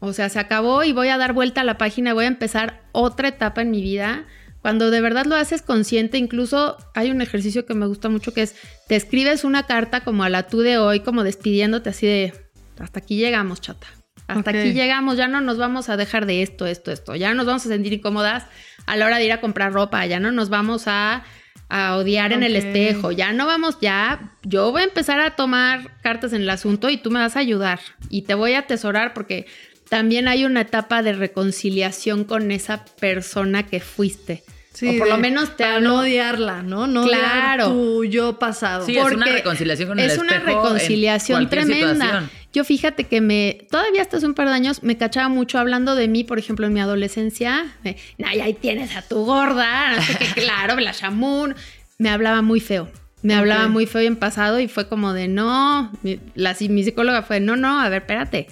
[0.00, 2.82] O sea, se acabó y voy a dar vuelta a la página, voy a empezar
[2.92, 4.24] otra etapa en mi vida.
[4.64, 8.40] Cuando de verdad lo haces consciente, incluso hay un ejercicio que me gusta mucho que
[8.40, 8.54] es,
[8.88, 12.32] te escribes una carta como a la tú de hoy, como despidiéndote así de,
[12.78, 13.86] hasta aquí llegamos, chata.
[14.26, 17.14] Hasta aquí llegamos, ya no nos vamos a dejar de esto, esto, esto.
[17.14, 18.46] Ya no nos vamos a sentir incómodas
[18.86, 21.24] a la hora de ir a comprar ropa, ya no nos vamos a,
[21.68, 26.00] a odiar en el espejo, ya no vamos, ya, yo voy a empezar a tomar
[26.00, 29.12] cartas en el asunto y tú me vas a ayudar y te voy a atesorar
[29.12, 29.44] porque
[29.90, 34.42] también hay una etapa de reconciliación con esa persona que fuiste.
[34.74, 36.86] Sí, o por lo menos te hablo- no odiarla, ¿no?
[36.86, 37.68] No Claro.
[37.68, 38.84] odiar tu yo pasado.
[38.84, 41.94] Sí, es una reconciliación con el Es una espejo reconciliación tremenda.
[41.94, 42.30] situación.
[42.52, 45.94] Yo fíjate que me, todavía hasta hace un par de años me cachaba mucho hablando
[45.94, 47.66] de mí, por ejemplo, en mi adolescencia.
[47.84, 51.54] Me, "Ay, ahí tienes a tu gorda, no sé qué, claro, la shamun.
[51.98, 52.90] Me hablaba muy feo.
[53.22, 55.90] Me hablaba muy feo en pasado y fue como de no.
[56.02, 58.48] Mi, la, mi psicóloga fue, no, no, a ver, espérate.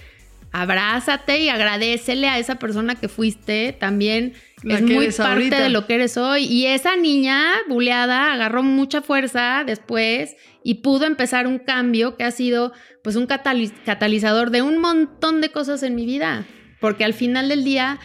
[0.53, 3.73] Abrázate y agradecele a esa persona que fuiste.
[3.79, 5.61] También La es muy parte ahorita.
[5.63, 6.45] de lo que eres hoy.
[6.45, 12.31] Y esa niña buleada agarró mucha fuerza después y pudo empezar un cambio que ha
[12.31, 12.73] sido
[13.03, 16.47] pues un catali- catalizador de un montón de cosas en mi vida.
[16.81, 17.99] Porque al final del día,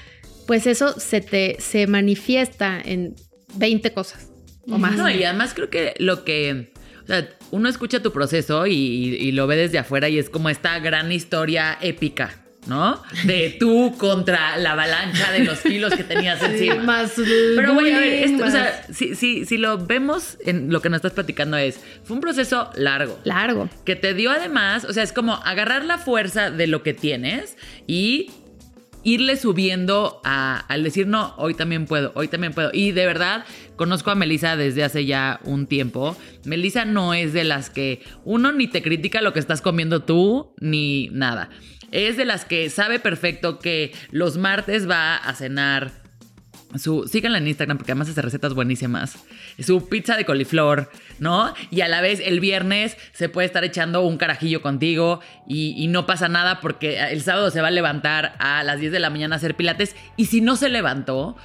[0.47, 3.15] pues eso se te se manifiesta en
[3.55, 4.31] 20 cosas
[4.69, 4.95] o más.
[4.95, 6.71] No, y además creo que lo que.
[7.07, 10.29] O sea, uno escucha tu proceso y, y- y lo ve desde afuera y es
[10.29, 12.35] como esta gran historia épica,
[12.67, 13.01] ¿no?
[13.23, 16.83] De tú contra la avalancha de los kilos que tenías Sí, encima.
[16.83, 20.37] más el Pero güey, a ver, esto, o más- sea, si, si, si lo vemos
[20.45, 23.17] en lo que nos estás platicando es, fue un proceso largo.
[23.23, 23.69] Largo.
[23.85, 27.55] Que te dio además, o sea, es como agarrar la fuerza de lo que tienes
[27.87, 28.31] y
[29.07, 32.71] irle subiendo a- al decir, no, hoy también puedo, hoy también puedo.
[32.73, 33.45] Y de verdad,
[33.77, 36.17] conozco a Melissa desde hace ya un tiempo.
[36.43, 40.53] Melissa no es de las que uno ni te critica lo que estás comiendo tú,
[40.59, 41.49] ni nada.
[41.91, 45.91] Es de las que sabe perfecto que los martes va a cenar
[46.75, 49.17] su, síganla en Instagram porque además hace recetas buenísimas.
[49.59, 50.89] Su pizza de coliflor,
[51.19, 51.53] ¿no?
[51.71, 55.87] Y a la vez el viernes se puede estar echando un carajillo contigo y, y
[55.87, 59.09] no pasa nada porque el sábado se va a levantar a las 10 de la
[59.09, 61.37] mañana a hacer pilates y si no se levantó,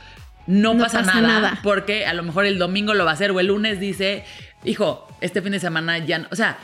[0.47, 1.61] no, No pasa, pasa nada, nada.
[1.63, 4.25] porque a lo mejor el domingo lo va a hacer o el lunes dice,
[4.65, 6.29] hijo, este fin de semana ya no.
[6.33, 6.59] O sea,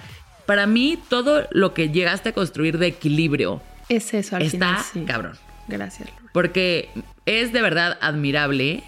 [0.47, 4.85] para mí todo lo que llegaste a construir de equilibrio Es eso al está final.
[4.93, 5.05] sí.
[5.05, 5.33] cabrón.
[5.69, 6.09] Gracias.
[6.33, 6.91] Porque
[7.27, 8.83] es de verdad admirable.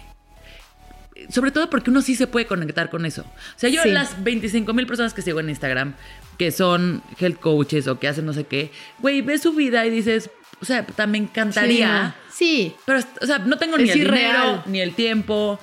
[1.29, 3.21] Sobre todo porque uno sí se puede conectar con eso.
[3.21, 3.89] O sea, yo Sí.
[3.91, 5.93] las 25 mil personas que sigo en Instagram,
[6.37, 9.91] que son health coaches o que hacen no sé qué, güey, ves su vida y
[9.91, 12.15] dices, o sea, me encantaría.
[12.31, 12.73] Sí.
[12.85, 14.63] Pero, o sea, no tengo ni el dinero, irreal.
[14.65, 15.59] ni el tiempo,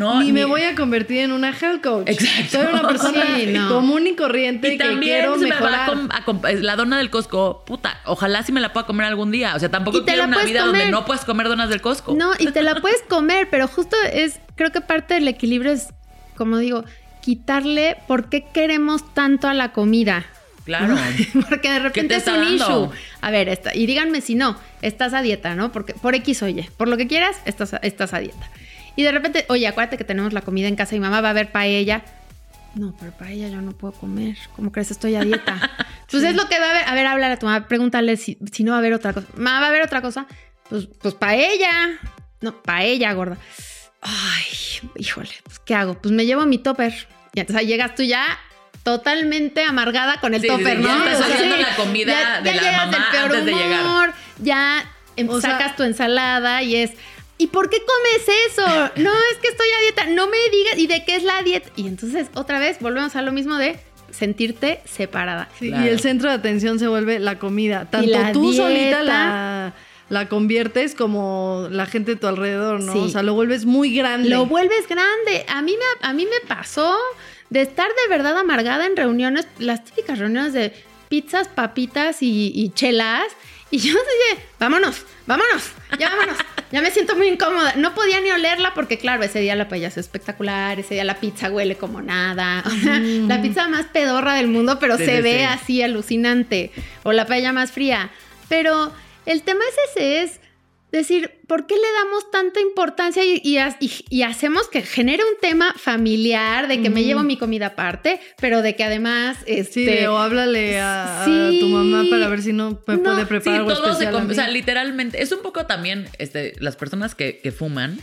[0.00, 0.20] ¿no?
[0.20, 2.08] Ni me voy a convertir en una health coach.
[2.08, 2.58] Exacto.
[2.58, 3.68] Soy una persona Sí, no.
[3.68, 6.44] común y corriente Y que también quiero se me va a mejorar.
[6.44, 9.54] a la dona del Costco, puta, ojalá sí me la pueda comer algún día.
[9.54, 12.14] O sea, tampoco quiero una vida donde no puedes comer donas del Costco.
[12.16, 15.88] No, y te la puedes comer, pero justo es, creo que parte del equilibrio es,
[16.36, 16.84] como digo,
[17.20, 20.24] quitarle por qué queremos tanto a la comida.
[20.64, 20.96] Claro.
[21.48, 22.54] Porque de repente te es un dando?
[22.54, 22.90] issue.
[23.20, 25.72] A ver, esta, y díganme si no, estás a dieta, ¿no?
[25.72, 28.48] Porque por X o Y, por lo que quieras, estás a, estás a dieta.
[28.96, 31.32] Y de repente, oye, acuérdate que tenemos la comida en casa y mamá va a
[31.32, 32.02] ver paella.
[32.74, 34.36] No, pero paella yo no puedo comer.
[34.54, 34.90] ¿Cómo crees?
[34.90, 35.70] Estoy a dieta.
[36.10, 36.88] Pues es lo que va a haber.
[36.88, 39.28] A ver, háblale a tu mamá, pregúntale si, si no va a haber otra cosa.
[39.36, 40.26] Mamá, ¿va a haber otra cosa?
[40.68, 41.70] Pues, pues paella.
[42.40, 43.36] No, paella, gorda.
[44.02, 44.44] Ay,
[44.96, 45.94] híjole, pues ¿qué hago?
[46.00, 46.92] Pues me llevo mi topper.
[47.32, 48.24] Y entonces ahí llegas tú ya
[48.82, 51.04] totalmente amargada con el Sí, sí, topper, sí, ya ¿no?
[51.08, 53.80] estás sí, la comida de la llegas mamá del peor antes de llegar.
[53.86, 54.84] humor, Ya
[55.16, 56.92] sea- sacas tu ensalada y es...
[57.40, 58.66] ¿Y por qué comes eso?
[58.96, 60.06] No, es que estoy a dieta.
[60.08, 60.76] No me digas.
[60.76, 61.70] ¿Y de qué es la dieta?
[61.74, 63.80] Y entonces, otra vez, volvemos a lo mismo de
[64.10, 65.48] sentirte separada.
[65.58, 65.86] Sí, Claro.
[65.86, 67.86] Y el centro de atención se vuelve la comida.
[67.90, 68.62] Tanto la tú dieta.
[68.68, 69.72] solita la,
[70.10, 72.92] la conviertes como la gente a tu alrededor, ¿no?
[72.92, 72.98] Sí.
[72.98, 74.28] O sea, lo vuelves muy grande.
[74.28, 75.46] Lo vuelves grande.
[75.48, 76.94] A mí, me, a mí me pasó
[77.48, 80.74] de estar de verdad amargada en reuniones, las típicas reuniones de
[81.08, 83.24] pizzas, papitas y, y chelas.
[83.72, 86.36] Y yo dije, vámonos, vámonos, ya vámonos.
[86.72, 87.74] Ya me siento muy incómoda.
[87.76, 91.16] No podía ni olerla porque, claro, ese día la paella es espectacular, ese día la
[91.18, 92.62] pizza huele como nada.
[92.66, 95.44] O sea, la pizza más pedorra del mundo, pero Sí, se sí, ve sí.
[95.44, 96.70] así alucinante.
[97.02, 98.10] O la paella más fría.
[98.48, 98.92] Pero
[99.26, 100.40] el tema es ese, es
[100.92, 105.22] decir, ¿por qué le damos tanta importancia y, y ha- y- y hacemos que genere
[105.24, 109.52] un tema familiar de que me llevo mi comida aparte, pero de que además, Sí,
[109.58, 111.58] este, de, o háblale a, a Sí.
[111.60, 114.24] tu mamá para ver si no me No, puede Sí, preparar algo todo se especial.
[114.26, 114.32] mí.
[114.32, 117.98] O sea, literalmente, es un poco también este, las personas que, que fuman.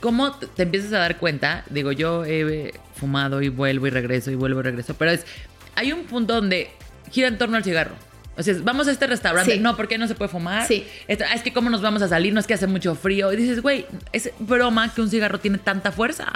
[0.00, 1.64] ¿Cómo te te empiezas a dar cuenta?
[1.70, 5.24] Digo, yo he fumado y vuelvo y regreso y vuelvo y regreso, pero es.
[5.76, 6.70] Hay un punto donde
[7.10, 7.94] gira en torno al cigarro.
[8.36, 9.54] O sea, vamos a este restaurante.
[9.54, 9.60] Sí.
[9.60, 10.66] No, ¿por qué no se puede fumar?
[10.66, 10.86] Sí.
[11.08, 13.32] Es, es que cómo nos vamos a salir, no es que hace mucho frío.
[13.32, 16.32] Y dices, güey, es broma que un cigarro tiene tanta fuerza.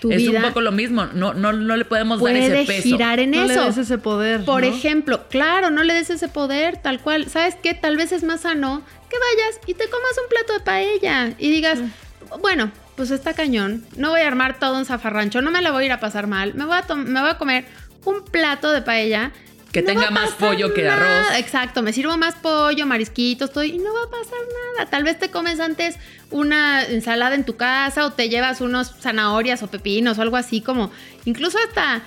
[0.00, 1.06] Tu es vida un poco lo mismo.
[1.06, 2.82] No, no, no le podemos dar ese peso.
[2.82, 3.60] girar en no eso.
[3.60, 4.44] le des ese poder.
[4.44, 4.68] Por ¿no?
[4.68, 7.28] ejemplo, claro, no le des ese poder, tal cual.
[7.28, 7.74] ¿Sabes qué?
[7.74, 11.50] Tal vez es más sano que vayas y te comas un plato de paella y
[11.50, 11.80] digas,
[12.40, 13.84] bueno, pues está cañón.
[13.96, 16.26] No voy a armar todo un zafarrancho, no me la voy a ir a pasar
[16.26, 16.54] mal.
[16.54, 17.64] Me voy a, me voy a comer
[18.04, 19.32] un plato de paella.
[19.72, 21.26] Que No tenga más pollo que arroz.
[21.36, 24.38] Exacto, me sirvo más pollo, marisquitos, todo, y no va a pasar
[24.76, 24.90] nada.
[24.90, 25.96] Tal vez te comes antes
[26.30, 30.60] una ensalada en tu casa o te llevas unos zanahorias o pepinos o algo así
[30.62, 30.90] como,
[31.26, 32.02] incluso hasta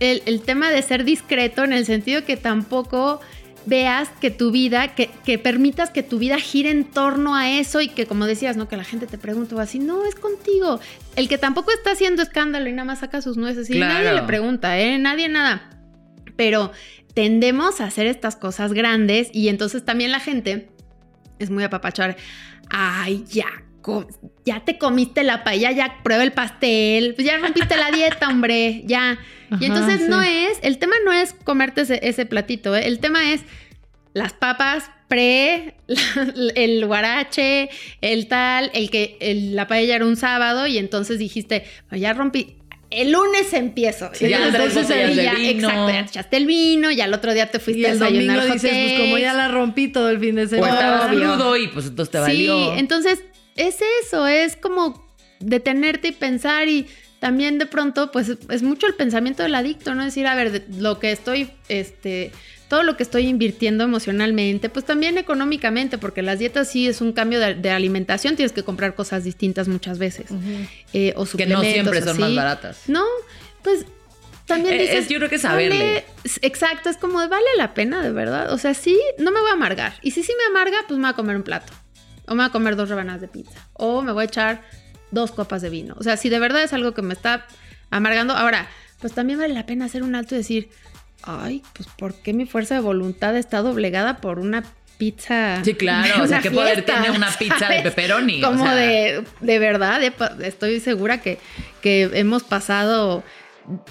[0.00, 3.20] el, el tema de ser discreto en el sentido que tampoco
[3.66, 7.80] veas que tu vida, que, que permitas que tu vida gire en torno a eso
[7.80, 8.66] y que como decías, ¿no?
[8.68, 10.80] Que la gente te pregunte o así, no, es contigo.
[11.16, 13.94] El que tampoco está haciendo escándalo y nada más saca sus nueces y Claro.
[13.94, 14.98] nadie le pregunta, ¿eh?
[14.98, 15.62] Nadie nada.
[16.38, 16.72] Pero
[17.14, 20.68] tendemos a hacer estas cosas grandes y entonces también la gente
[21.38, 22.16] es muy apapachar.
[22.70, 23.46] Ay, ya,
[24.44, 28.82] ya te comiste la paella, ya prueba el pastel, pues ya rompiste la dieta, hombre,
[28.86, 29.18] ya.
[29.50, 30.06] Ajá, y entonces sí.
[30.08, 32.86] no es, el tema no es comerte ese, ese platito, ¿eh?
[32.86, 33.42] el tema es
[34.14, 35.74] las papas pre,
[36.54, 37.70] el guarache,
[38.00, 42.12] el tal, el que el- la paella era un sábado y entonces dijiste, "Pues ya
[42.12, 42.56] rompí.
[42.90, 44.10] El lunes empiezo.
[44.14, 44.90] Sí, ya entonces.
[44.90, 48.36] Exacto, ya te echaste el vino, ya el otro día te fuiste Y a desayunar
[48.36, 51.06] domingo dices, pues como ya la rompí todo el fin de O semana.
[51.06, 51.34] Obvio.
[51.34, 52.72] crudo y pues entonces te valió.
[52.72, 53.22] Sí, entonces
[53.56, 55.06] es eso, es como
[55.40, 56.86] detenerte y pensar y
[57.18, 60.04] también de pronto pues es mucho el pensamiento del adicto, ¿no?
[60.04, 62.32] Decir, a ver, lo que estoy, este,
[62.68, 67.12] todo lo que estoy invirtiendo emocionalmente, pues también económicamente, porque las dietas sí es un
[67.12, 70.26] cambio de, de alimentación, tienes que comprar cosas distintas muchas veces,
[70.92, 71.64] eh, o que suplementos.
[71.64, 72.20] no siempre son así.
[72.20, 72.82] más baratas.
[72.88, 73.04] No,
[73.62, 73.86] pues
[74.46, 74.96] también Eh, dices.
[75.04, 75.78] es- yo creo que saberle.
[75.78, 76.04] vale-
[76.42, 78.52] exacto, es como vale la pena, de verdad.
[78.52, 79.94] O sea, sí, no me voy a amargar.
[80.02, 81.72] Y si sí me amarga, pues me voy a comer un plato.
[82.26, 83.66] O me voy a comer dos rebanadas de pizza.
[83.74, 84.62] O me voy a echar
[85.10, 85.94] dos copas de vino.
[85.98, 87.46] O sea, si de verdad es algo que me está
[87.90, 88.34] amargando.
[88.34, 88.68] Ahora,
[89.00, 90.68] pues también vale la pena hacer un alto y decir,
[91.22, 94.62] ay, pues ¿por qué mi fuerza de voluntad está doblegada por una
[94.98, 95.62] pizza?
[95.64, 96.22] Sí, claro.
[96.22, 98.42] O sea, ¿qué poder tiene una pizza de pepperoni?
[98.42, 100.00] O Como sea, de, de verdad,
[100.42, 101.38] estoy segura que,
[101.82, 103.22] que hemos pasado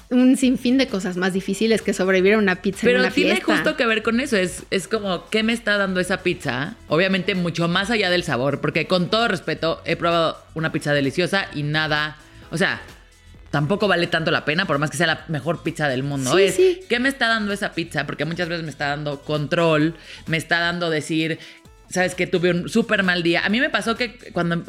[0.10, 3.36] un sinfín de cosas más difíciles que sobrevivir a una pizza en Pero una tiene
[3.36, 3.54] fiesta.
[3.54, 4.36] justo que ver con eso.
[4.36, 6.76] Es, es como, ¿qué me está dando esa pizza?
[6.88, 11.48] Obviamente, mucho más allá del sabor, porque con todo respeto, he probado una pizza deliciosa
[11.54, 12.18] y nada.
[12.50, 12.82] O sea,
[13.52, 16.36] tampoco vale tanto la pena, por más que sea la mejor pizza del mundo.
[16.36, 16.80] Sí, es, sí.
[16.90, 18.06] ¿qué me está dando esa pizza?
[18.06, 19.96] Porque muchas veces me está dando control,
[20.26, 21.40] me está dando decir.
[21.90, 23.46] Sabes que tuve un súper mal día.
[23.46, 24.66] A mí me pasó que cuando em-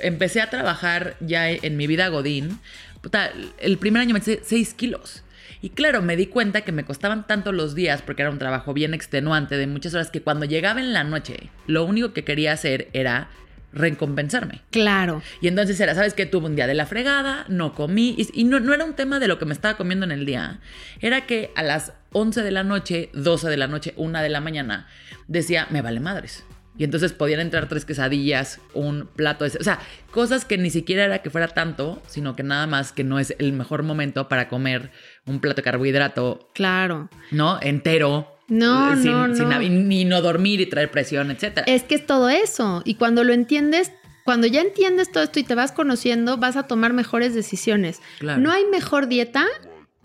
[0.00, 2.58] empecé a trabajar ya en mi vida Godín,
[3.02, 5.22] puta, el primer año me eché 6 kilos.
[5.60, 8.72] Y claro, me di cuenta que me costaban tanto los días porque era un trabajo
[8.74, 12.52] bien extenuante de muchas horas que cuando llegaba en la noche, lo único que quería
[12.52, 13.28] hacer era
[13.72, 14.62] recompensarme.
[14.70, 15.22] Claro.
[15.40, 16.26] Y entonces era, ¿sabes qué?
[16.26, 18.14] Tuve un día de la fregada, no comí.
[18.18, 20.26] Y, y no, no era un tema de lo que me estaba comiendo en el
[20.26, 20.60] día.
[21.00, 24.40] Era que a las 11 de la noche, 12 de la noche, 1 de la
[24.40, 24.86] mañana,
[25.28, 26.44] decía, me vale madres.
[26.78, 29.58] Y entonces podían entrar tres quesadillas, un plato de...
[29.58, 29.78] O sea,
[30.10, 33.34] cosas que ni siquiera era que fuera tanto, sino que nada más que no es
[33.38, 34.90] el mejor momento para comer
[35.26, 37.10] un plato de carbohidrato, Claro.
[37.30, 37.58] ¿no?
[37.60, 38.38] Entero.
[38.52, 39.58] No, sin, no, sin- no.
[39.60, 41.64] ni no dormir y traer presión, etcétera.
[41.66, 42.82] Es que es todo eso.
[42.84, 43.92] Y cuando lo entiendes,
[44.24, 48.00] cuando ya entiendes todo esto y te vas conociendo, vas a tomar mejores decisiones.
[48.18, 48.40] Claro.
[48.40, 49.46] No hay mejor dieta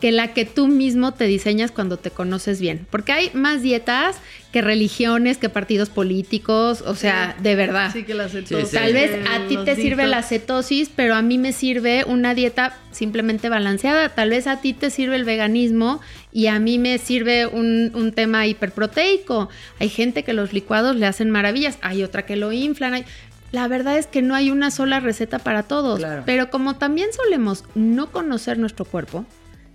[0.00, 2.86] que la que tú mismo te diseñas cuando te conoces bien.
[2.88, 4.16] Porque hay más dietas
[4.52, 7.90] que religiones, que partidos políticos, o sea, de verdad.
[7.92, 8.68] Sí, que la cetosis.
[8.68, 8.76] Sí, sí.
[8.76, 12.34] Tal vez a ti los te sirve la cetosis, pero a mí me sirve una
[12.34, 14.10] dieta simplemente balanceada.
[14.10, 16.00] Tal vez a ti te sirve el veganismo
[16.32, 19.48] y a mí me sirve un, un tema hiperproteico.
[19.80, 22.94] Hay gente que los licuados le hacen maravillas, hay otra que lo inflan.
[22.94, 23.04] hay-
[23.50, 26.22] La verdad es que no hay una sola receta para todos, Claro.
[26.24, 29.24] pero como también solemos no conocer nuestro cuerpo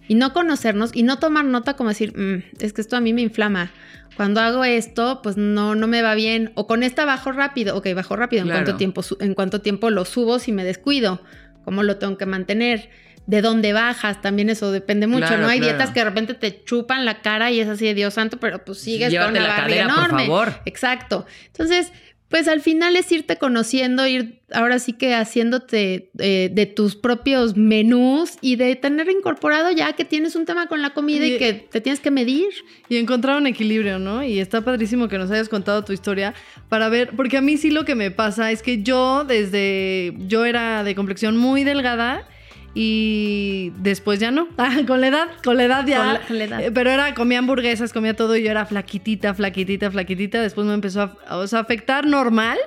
[0.08, 3.14] y no conocernos y no tomar nota como decir, "Mm, es que esto a mí
[3.14, 3.72] me inflama.
[4.16, 6.52] Cuando hago esto, pues no, no me va bien.
[6.56, 7.76] O con esta bajo rápido.
[7.76, 8.44] Ok, bajo rápido.
[8.44, 11.22] ¿En, cuánto tiempo, ¿En cuánto tiempo lo subo si me descuido?
[11.66, 12.90] ¿Cómo lo tengo que mantener?
[13.26, 14.22] ¿De dónde bajas?
[14.22, 15.48] También eso depende mucho, Claro, ¿no?
[15.48, 15.78] Hay claro.
[15.78, 18.64] dietas que de repente te chupan la cara y es así de Dios santo, pero
[18.64, 20.26] pues sigues Llévate con una la barriga cadera, por enorme.
[20.28, 20.54] favor.
[20.66, 21.26] Exacto.
[21.48, 21.92] Entonces,
[22.34, 27.56] pues al final es irte conociendo, ir ahora sí que haciéndote eh, de tus propios
[27.56, 31.38] menús y de tener incorporado ya que tienes un tema con la comida y, Y-
[31.38, 32.48] que te tienes que medir.
[32.90, 34.24] Y encontrar un equilibrio, ¿no?
[34.24, 36.34] Y está padrísimo que nos hayas contado tu historia
[36.70, 40.44] para ver, porque a mí sí lo que me pasa es que yo desde, yo
[40.46, 42.28] era de complexión muy delgada
[42.76, 45.98] y después ya no, Ah, con la edad, con la edad ya.
[45.98, 46.62] Con la- con la edad.
[46.64, 50.42] Eh, Pero era, comía hamburguesas, comía todo y yo era flaquitita, flaquitita, flaquitita.
[50.42, 52.58] Después me empezó a, o sea, a afectar normal.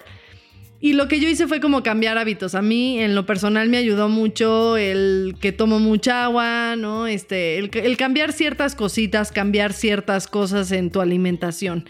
[0.78, 2.54] Y lo que yo hice fue como cambiar hábitos.
[2.54, 7.06] A mí, en lo personal, me ayudó mucho el que tomo mucha agua, ¿no?
[7.06, 11.88] Este, el, el cambiar ciertas cositas, cambiar ciertas cosas en tu alimentación.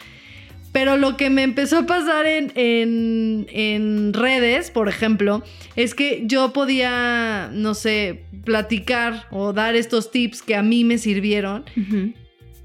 [0.77, 5.43] Pero lo que me empezó a pasar en, en- en redes, por ejemplo,
[5.75, 10.99] es que yo podía, no sé, platicar o dar estos tips que a mí me
[10.99, 11.65] sirvieron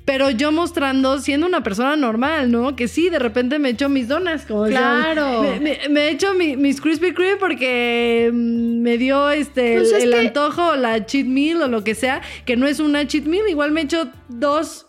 [0.03, 2.75] pero yo mostrando siendo una persona normal, ¿no?
[2.75, 4.65] Que sí, de repente me echo mis donas, como.
[4.65, 5.43] Claro.
[5.43, 9.97] Me, me- me echo mi- mis Krispy Kreme porque mm, me dio este Pues el,
[9.99, 13.07] es el que- antojo, la cheat meal o lo que sea, que no es una
[13.07, 14.85] cheat meal, igual me echo dos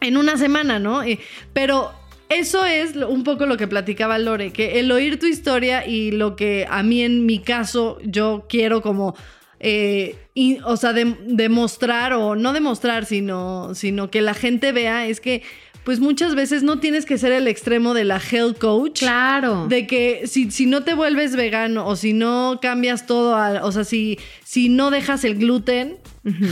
[0.00, 1.04] en una semana, ¿no?
[1.04, 1.18] Y-
[1.54, 1.90] pero
[2.34, 6.36] eso es un poco lo que platicaba Lore, que el oír tu historia y lo
[6.36, 9.14] que a mí en mi caso yo quiero como,
[9.60, 15.06] eh, y- o sea, dem- demostrar o no demostrar, sino, sino que la gente vea
[15.06, 15.42] es que
[15.84, 19.00] pues muchas veces no tienes que ser el extremo de la health coach.
[19.00, 19.66] Claro.
[19.68, 23.72] De que si, si no te vuelves vegano o si no cambias todo, a- o
[23.72, 25.96] sea, si, si no dejas el gluten,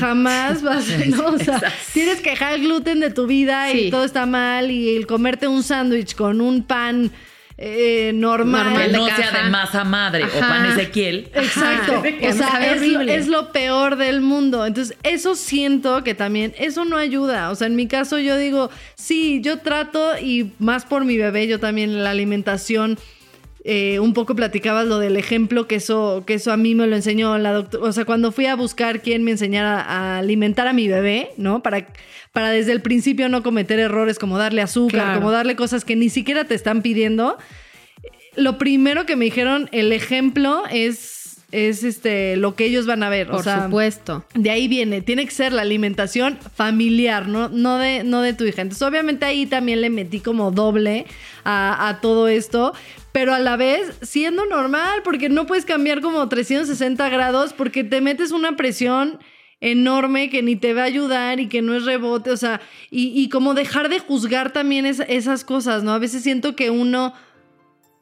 [0.01, 1.27] jamás vas, ¿no?
[1.27, 1.63] O sea,
[1.93, 3.79] tienes que dejar el gluten de tu vida Sí.
[3.83, 7.13] y todo está mal y el comerte un sándwich con un pan
[7.63, 8.65] eh, normal.
[8.65, 9.17] Normal Que no caja.
[9.31, 10.49] sea de masa madre o Ajá.
[10.49, 11.29] pan Ezequiel.
[11.35, 12.03] Exacto.
[12.31, 14.65] O sea, es es lo peor del mundo.
[14.65, 17.51] Entonces, eso siento que también, eso no ayuda.
[17.51, 21.47] O sea, en mi caso yo digo, sí, yo trato y más por mi bebé,
[21.49, 22.99] yo también la alimentación.
[23.65, 26.97] Eh, un poco platicabas lo del ejemplo que eso, que eso a mí me lo
[26.97, 27.85] enseñó la doctora.
[27.85, 31.63] O sea, cuando fui a buscar quién me enseñara a alimentar a mi bebé, ¿no?
[31.63, 31.87] Para,
[32.33, 35.19] para desde el principio no cometer errores como darle azúcar, Claro.
[35.19, 37.37] como darle cosas que ni siquiera te están pidiendo
[38.37, 41.20] lo primero que me dijeron, el ejemplo es,
[41.53, 43.27] es este, lo que ellos van a ver.
[43.29, 44.25] Por o sea, supuesto.
[44.35, 48.45] de ahí viene, tiene que ser la alimentación familiar, no, no, de, no de tu
[48.45, 48.63] hija.
[48.63, 51.07] Entonces, obviamente ahí también le metí como doble
[51.45, 52.73] a, a todo esto,
[53.13, 58.01] pero a la vez siendo normal, porque no puedes cambiar como 360 grados, porque te
[58.01, 59.19] metes una presión
[59.63, 63.09] enorme que ni te va a ayudar y que no es rebote, o sea, y,
[63.21, 65.93] y como dejar de juzgar también es- esas cosas, ¿no?
[65.93, 67.13] A veces siento que uno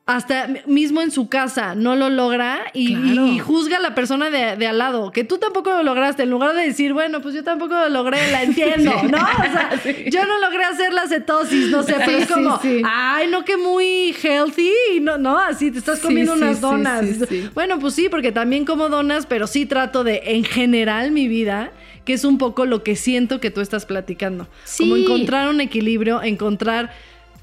[0.08, 3.26] hasta mismo en su casa no lo logra y, Claro.
[3.26, 6.30] y juzga a la persona de, de al lado, que tú tampoco lo lograste, en
[6.30, 9.18] lugar de decir, bueno, pues yo tampoco lo logré, la entiendo, ¿no?
[9.18, 9.70] O sea,
[10.10, 13.58] yo no logré hacer la cetosis, no sé, pero es como, sí, ay, no que
[13.58, 17.04] muy healthy, y no, no, así te estás comiendo unas donas.
[17.52, 21.70] Bueno, pues sí, porque también como donas, pero sí trato de, en general, mi vida,
[22.06, 24.48] que es un poco lo que siento que tú estás platicando.
[24.64, 24.84] Sí.
[24.84, 26.92] Como encontrar un equilibrio, encontrar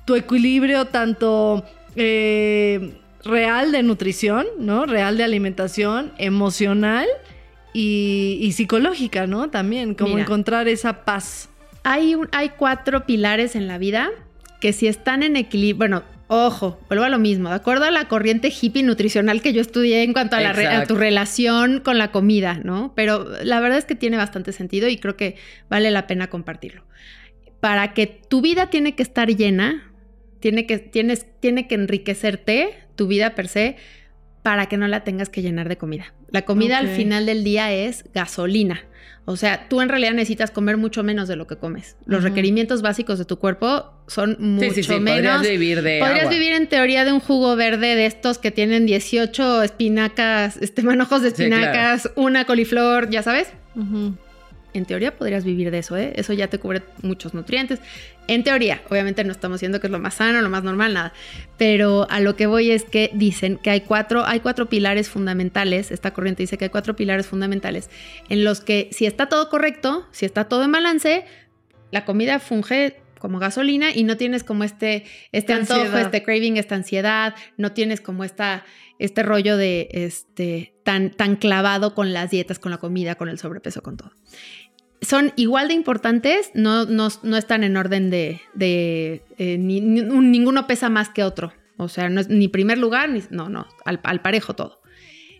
[0.05, 1.63] tu equilibrio tanto
[1.95, 4.85] eh, real de nutrición, ¿no?
[4.85, 7.07] Real de alimentación, emocional
[7.73, 9.49] y, y psicológica, ¿no?
[9.49, 10.21] También, como Mira.
[10.23, 11.49] encontrar esa paz.
[11.83, 14.09] Hay, un- hay cuatro pilares en la vida
[14.61, 18.07] que si están en equilibrio, bueno, ojo, vuelvo a lo mismo, de acuerdo a la
[18.07, 21.97] corriente hippie nutricional que yo estudié en cuanto a, la re- a tu relación con
[21.99, 22.93] la comida, ¿no?
[22.95, 25.35] Pero la verdad es que tiene bastante sentido y creo que
[25.69, 26.83] vale la pena compartirlo.
[27.59, 29.91] Para que tu vida tiene que estar llena,
[30.45, 33.77] tiene que, tienes, tiene que enriquecerte, tu vida per se,
[34.43, 36.13] para que no la tengas que llenar de comida.
[36.29, 38.83] La comida al final del día es gasolina.
[39.25, 41.95] O sea, tú en realidad necesitas comer mucho menos de lo que comes.
[42.05, 44.99] Los requerimientos básicos de tu cuerpo son mucho Sí, sí, sí.
[44.99, 45.37] menos.
[45.37, 46.31] Podrías vivir de Podrías agua.
[46.33, 51.23] vivir en teoría de un jugo verde de estos que tienen 18 espinacas, este manojos
[51.23, 51.55] de claro.
[51.55, 53.47] espinacas, una coliflor, ya sabes.
[54.77, 56.13] En teoría podrías vivir de eso, ¿eh?
[56.15, 57.79] Eso ya te cubre muchos nutrientes.
[58.27, 61.13] En teoría, obviamente no estamos diciendo que es lo más sano, lo más normal, nada.
[61.57, 65.91] Pero a lo que voy es que dicen que hay cuatro, hay cuatro pilares fundamentales.
[65.91, 67.89] Esta corriente dice que hay cuatro pilares fundamentales
[68.29, 71.25] en los que si está todo correcto, si está todo en balance,
[71.91, 76.75] la comida funge como gasolina y no tienes como este, este antojo, este craving, esta
[76.75, 78.65] ansiedad, no tienes como esta,
[78.99, 83.39] este rollo de este tan, tan clavado con las dietas, con la comida, con el
[83.39, 84.11] sobrepeso, con todo.
[85.05, 90.01] Son igual de importantes, no, no, no están en orden de, de eh, ni- ni-
[90.01, 91.53] un- ninguno pesa más que otro.
[91.77, 94.81] O sea, no es ni primer lugar, ni, no, no, al, al parejo todo.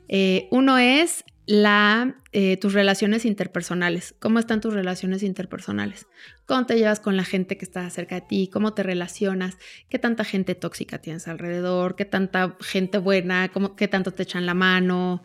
[0.08, 4.14] Eh, uno es la, eh, tus relaciones interpersonales.
[4.20, 6.06] ¿Cómo están tus relaciones interpersonales?
[6.46, 8.50] ¿Cómo te llevas con la gente que está cerca de ti?
[8.52, 9.58] ¿Cómo te relacionas?
[9.90, 11.96] ¿Qué tanta gente tóxica tienes alrededor?
[11.96, 13.50] ¿Qué tanta gente buena?
[13.50, 15.24] ¿Cómo, ¿Qué tanto te echan la mano?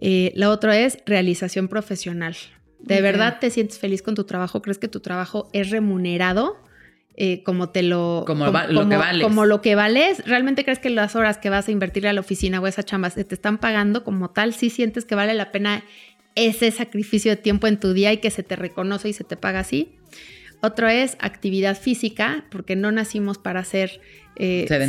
[0.00, 2.36] La otra es realización profesional.
[2.80, 4.62] ¿De verdad te sientes feliz con tu trabajo?
[4.62, 6.56] ¿Crees que tu trabajo es remunerado?
[7.20, 9.26] eh, como te lo Como lo que vales.
[9.26, 12.20] como lo que vales realmente crees que las horas que vas a invertirle a la
[12.20, 15.34] oficina o a esa chamba se te están pagando como tal sí sientes que vale
[15.34, 15.82] la pena
[16.36, 19.36] ese sacrificio de tiempo en tu día y que se te reconoce y se te
[19.36, 19.96] paga así
[20.60, 24.00] otro es actividad física porque no nacimos para ser
[24.40, 24.88] eh, Sedentarios.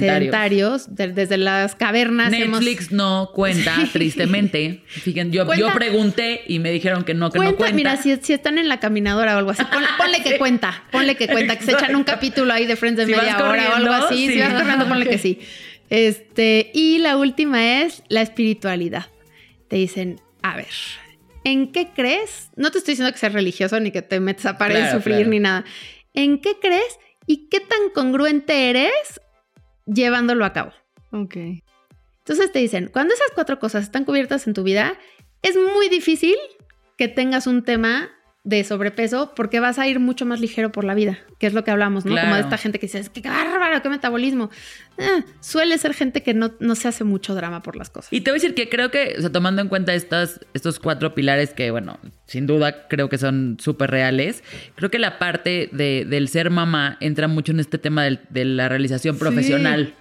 [0.86, 4.84] sedentarios De- desde las cavernas hemos- Netflix no cuenta, tristemente.
[4.86, 7.76] Fíjense, yo, pregunté y me dijeron que no, que Cuenta, no cuenta.
[7.76, 11.16] mira, si, si están en la caminadora o algo así, ponle, ponle que cuenta, ponle
[11.16, 13.76] que cuenta, que se echan un capítulo ahí de Friends de Si media hora o
[13.76, 15.40] algo así, si vas corriendo, ponle que sí.
[15.90, 19.08] Este, y la última es la espiritualidad.
[19.68, 20.68] Te dicen, a ver,
[21.44, 22.50] ¿en qué crees?
[22.56, 24.98] No te estoy diciendo que seas religioso ni que te metas a pared y Claro,
[24.98, 25.30] sufrir claro.
[25.32, 25.66] ni nada.
[26.14, 29.22] ¿En qué crees y qué tan congruente eres
[29.86, 30.72] llevándolo a cabo?
[31.12, 31.36] Ok.
[32.20, 34.98] Entonces te dicen, cuando esas cuatro cosas están cubiertas en tu vida,
[35.42, 36.36] es muy difícil
[36.98, 38.10] que tengas un tema
[38.46, 41.64] de sobrepeso porque vas a ir mucho más ligero por la vida, que es lo
[41.66, 42.16] que hablamos, ¿no?
[42.20, 44.50] Como de esta gente que dice, "Es que qué bárbaro, qué metabolismo.
[44.98, 48.12] Ah, suele ser gente que no, no se hace mucho drama por las cosas.
[48.14, 50.80] Y te voy a decir que creo que, o sea, tomando en cuenta estas, estos
[50.80, 54.42] cuatro pilares que, bueno, sin duda creo que son súper reales,
[54.76, 58.46] creo que la parte de- del ser mamá entra mucho en este tema del- de
[58.46, 59.20] la realización Sí.
[59.20, 59.94] profesional.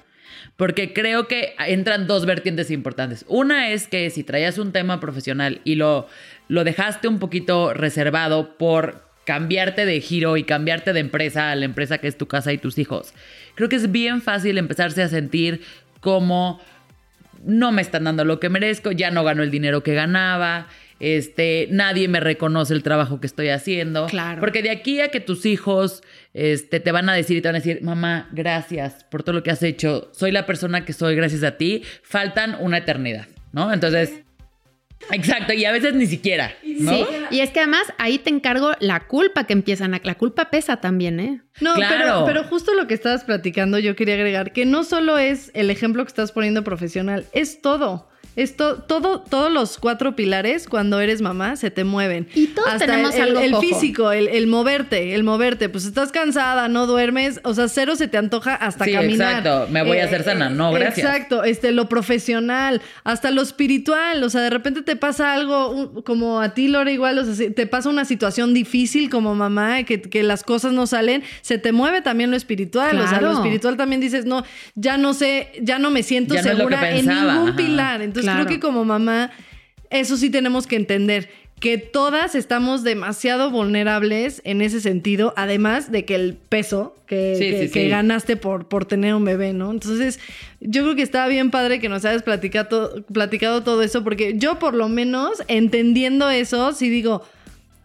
[0.57, 3.25] Porque creo que entran dos vertientes importantes.
[3.29, 6.09] Una es que si traías un tema profesional y lo,
[6.49, 11.67] lo dejaste un poquito reservado por cambiarte de giro y cambiarte de empresa a la
[11.67, 13.13] empresa que es tu casa y tus hijos,
[13.55, 15.63] creo que es bien fácil empezarse a sentir
[16.01, 16.61] como
[17.45, 20.67] no me están dando lo que merezco, ya no gano el dinero que ganaba,
[21.01, 24.07] este, nadie me reconoce el trabajo que estoy haciendo.
[24.07, 24.41] Claro.
[24.41, 26.03] Porque de aquí a que tus hijos
[26.35, 29.43] este, te van a decir y te van a decir, mamá, gracias por todo lo
[29.43, 33.73] que has hecho, soy la persona que soy gracias a ti, faltan una eternidad, ¿no?
[33.73, 34.23] Entonces,
[35.13, 36.93] exacto, y a veces ni siquiera, ¿no?
[36.93, 40.01] Sí, y es que además ahí te encargo la culpa que empiezan a...
[40.05, 41.43] La culpa pesa también, ¿eh?
[41.61, 41.97] No, Claro.
[41.97, 45.71] pero, pero justo lo que estabas platicando, yo quería agregar que no solo es el
[45.71, 48.09] ejemplo que estás poniendo profesional, es todo.
[48.39, 52.29] Esto, todo, todos los cuatro pilares, cuando eres mamá, se te mueven.
[52.35, 53.63] Y todos tenemos el, algo El cojo.
[53.63, 55.69] físico, el, el moverte, el moverte.
[55.69, 59.39] Pues estás cansada, no duermes, o sea, cero se te antoja hasta Sí, caminar.
[59.41, 59.67] exacto.
[59.73, 60.51] Me voy a hacer sana.
[60.51, 61.07] No, gracias.
[61.07, 64.23] Exacto, este, lo profesional, hasta lo espiritual.
[64.23, 67.51] O sea, de repente te pasa algo, como a ti, Lore, igual, o sea, si
[67.51, 71.73] te pasa una situación difícil como mamá, que, que las cosas no salen, se te
[71.73, 72.99] mueve también lo espiritual.
[73.01, 76.43] O sea, lo espiritual también dices, no, ya no sé, ya no me siento Ya
[76.43, 77.57] no segura en ningún ajá.
[77.57, 78.03] pilar.
[78.03, 78.47] Entonces Claro.
[78.47, 79.31] creo que como mamá,
[79.91, 81.29] eso sí tenemos que entender.
[81.61, 87.51] Que todas estamos demasiado vulnerables en ese sentido, además de que el peso que, Sí,
[87.51, 87.89] que- sí, que sí.
[87.89, 89.73] ganaste por, por tener un bebé, ¿no?
[89.73, 90.21] Entonces,
[90.61, 94.61] yo creo que está bien padre que nos hayas platicado, platicado todo eso, porque yo
[94.61, 97.23] por lo menos, entendiendo eso, sí digo,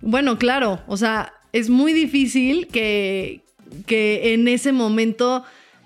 [0.02, 3.42] bueno, claro, o sea, es muy difícil que,
[3.88, 5.44] que en ese momento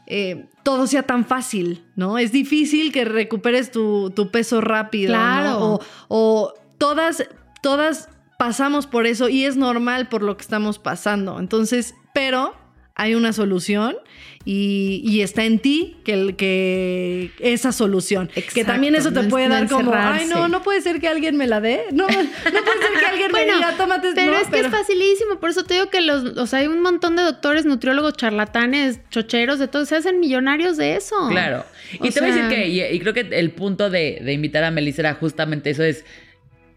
[0.08, 2.18] eh, todo sea tan fácil, ¿no?
[2.18, 5.20] Es difícil que recuperes tu, tu peso rápido, ¿no?
[5.20, 5.60] Claro.
[5.60, 7.28] O, o todas,
[7.62, 11.40] todas pasamos por eso y es normal por lo que estamos pasando.
[11.40, 12.56] Entonces, pero
[13.00, 13.96] hay una solución
[14.44, 18.30] y, y está en ti que, el- que esa solución.
[18.54, 20.34] que también eso te no puede en- no dar como, ay, encerrarse".
[20.34, 21.82] no, no puede ser que alguien me la dé.
[21.92, 25.40] No, no puede ser que alguien me diga, tómate pero no, es que es facilísimo,
[25.40, 29.00] por eso te digo que los, o sea, hay un montón de doctores, nutriólogos, charlatanes,
[29.12, 31.16] chocheros, de todo, se hacen millonarios de eso.
[31.30, 31.64] Claro.
[32.02, 34.34] Y O te voy a decir que, y, y creo que el punto de, de
[34.34, 36.04] invitar a Melissa era justamente eso, es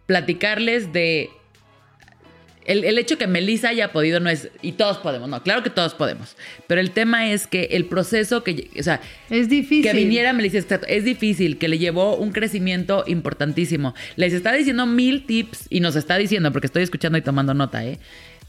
[0.06, 1.30] platicarles de
[2.66, 5.70] el, el hecho que Melissa haya podido no es, y todos podemos, no, claro que
[5.70, 9.00] todos podemos, pero el tema es que el proceso que, o sea,
[9.30, 9.82] Es difícil.
[9.82, 13.94] que viniera Melissa, exacto, es difícil, que le llevó un crecimiento importantísimo.
[14.16, 17.84] Les está diciendo mil tips, y nos está diciendo, porque estoy escuchando y tomando nota,
[17.84, 17.98] ¿eh?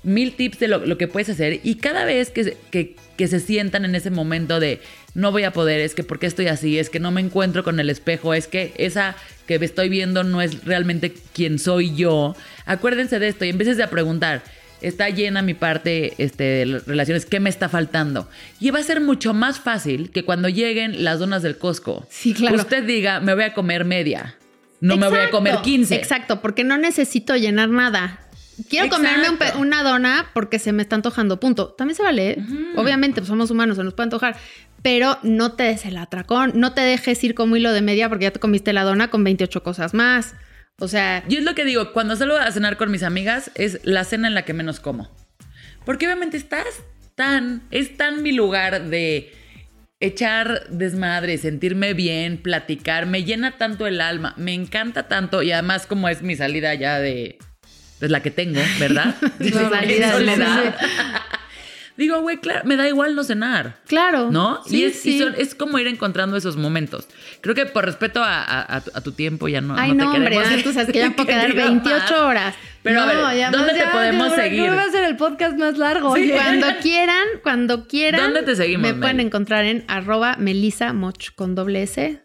[0.04, 3.28] Mil tips de lo, lo que puedes hacer, y cada vez que, se- que, que
[3.28, 4.80] se sientan en ese momento de
[5.14, 7.64] no voy a poder, es que por qué estoy así, es que no me encuentro
[7.64, 9.16] con el espejo, es que esa
[9.48, 13.80] que me estoy viendo no es realmente quien soy yo, acuérdense de esto y empieces
[13.80, 14.42] a preguntar.
[14.82, 18.28] Está llena mi parte este, de las relaciones, ¿qué me está faltando?
[18.60, 22.08] Y va a ser mucho más fácil que cuando lleguen las donas del Costco.
[22.10, 22.56] Sí, claro.
[22.56, 24.36] Usted diga, me voy a comer media.
[24.80, 25.96] No me voy a comer Exacto, 15.
[25.96, 28.22] Exacto, porque no necesito llenar nada.
[28.70, 31.70] Quiero comerme un una dona porque se me está antojando, punto.
[31.70, 32.38] También se vale, ¿eh?
[32.76, 34.36] obviamente, pues somos humanos, se nos puede antojar,
[34.82, 38.24] pero no te des el atracón, no te dejes ir como hilo de media porque
[38.24, 40.36] ya te comiste la dona con 28 cosas más.
[40.80, 43.80] O sea, Yo es lo que digo, cuando salgo a cenar con mis amigas, es
[43.84, 45.10] la cena en la que menos como.
[45.86, 46.66] Porque obviamente estás
[47.16, 49.32] tan, es tan mi lugar de
[50.00, 55.86] echar desmadre, sentirme bien, platicar, me llena tanto el alma, me encanta tanto y además
[55.86, 57.38] como es mi salida ya de,
[58.02, 59.16] pues la que tengo, ¿verdad?
[59.40, 60.76] En de- soledad.
[61.98, 63.76] Digo, güey, claro, me da igual no cenar.
[63.86, 64.32] claro.
[64.32, 64.64] ¿No?
[64.66, 65.20] Sí, y es, y sí.
[65.20, 67.08] son- es como ir encontrando esos momentos.
[67.42, 69.98] Creo que por respeto a, a- a tu, a tu tiempo ya no, Ay, no
[69.98, 72.12] te no, hombre, queremos tú sabes que ya puedo quedar diga 28 más.
[72.22, 72.56] horas.
[72.82, 74.72] Pero a No, ver, ¿dónde te podemos seguir?
[74.72, 76.16] va a ser el podcast más largo.
[76.16, 76.32] Sí.
[76.32, 78.22] Cuando quieran, cuando quieran.
[78.22, 82.21] ¿Dónde te seguimos, Me pueden encontrar en arroba Melissa Moch con doble S.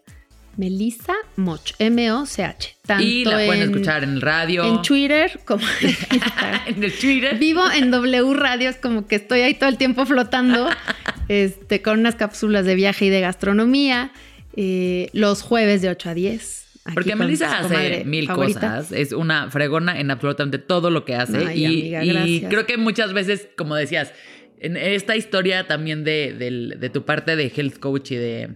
[0.56, 2.76] Melissa Moch, M-O-C-H.
[2.86, 4.64] Tanto Y la pueden en- escuchar en el radio.
[4.64, 5.64] En Twitter como
[6.66, 7.38] en el Twitter.
[7.38, 10.68] Vivo en W Radio, es como que estoy ahí todo el tiempo flotando,
[11.28, 14.12] este, con unas cápsulas de viaje y de gastronomía,
[14.56, 16.66] eh, los jueves de 8 a 10.
[16.84, 18.60] aquí Porque Melissa hace mil favorita.
[18.78, 21.38] cosas, es una fregona en absolutamente todo lo que hace.
[21.46, 24.12] Ay, y, amiga, y creo que muchas veces, como decías,
[24.58, 26.32] en esta historia también de,
[26.78, 28.50] de tu parte de health coach y de,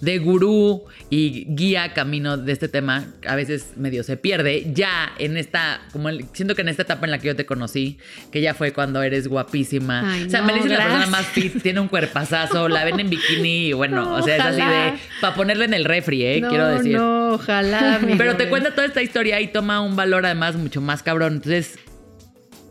[0.00, 4.70] de gurú y guía camino de este tema, a veces medio se pierde.
[4.72, 7.46] Ya en esta, como el- siento que en esta etapa en la que yo te
[7.46, 7.98] conocí,
[8.30, 10.12] que ya fue cuando eres guapísima.
[10.12, 13.00] Ay, o sea, no, Melissa es la persona más fit, tiene un cuerpazazo, la ven
[13.00, 16.40] en bikini y bueno, o sea, es así de, para ponerle en el refri, ¿eh?
[16.40, 16.96] No, Quiero decir.
[16.96, 17.98] no, ojalá.
[18.18, 21.34] Pero te cuenta toda esta historia y toma un valor además mucho más cabrón.
[21.34, 21.78] Entonces,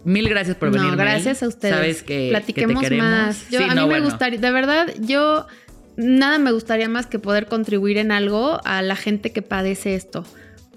[0.05, 0.91] mil gracias por venir.
[0.91, 1.75] No, gracias a ustedes.
[1.75, 3.11] Sabes que, Platiquemos que te queremos.
[3.11, 3.49] más.
[3.49, 4.05] Yo, Sí, a mí no, me bueno.
[4.05, 5.45] gustaría, de verdad, yo
[5.97, 10.23] nada me gustaría más que poder contribuir en algo a la gente que padece esto.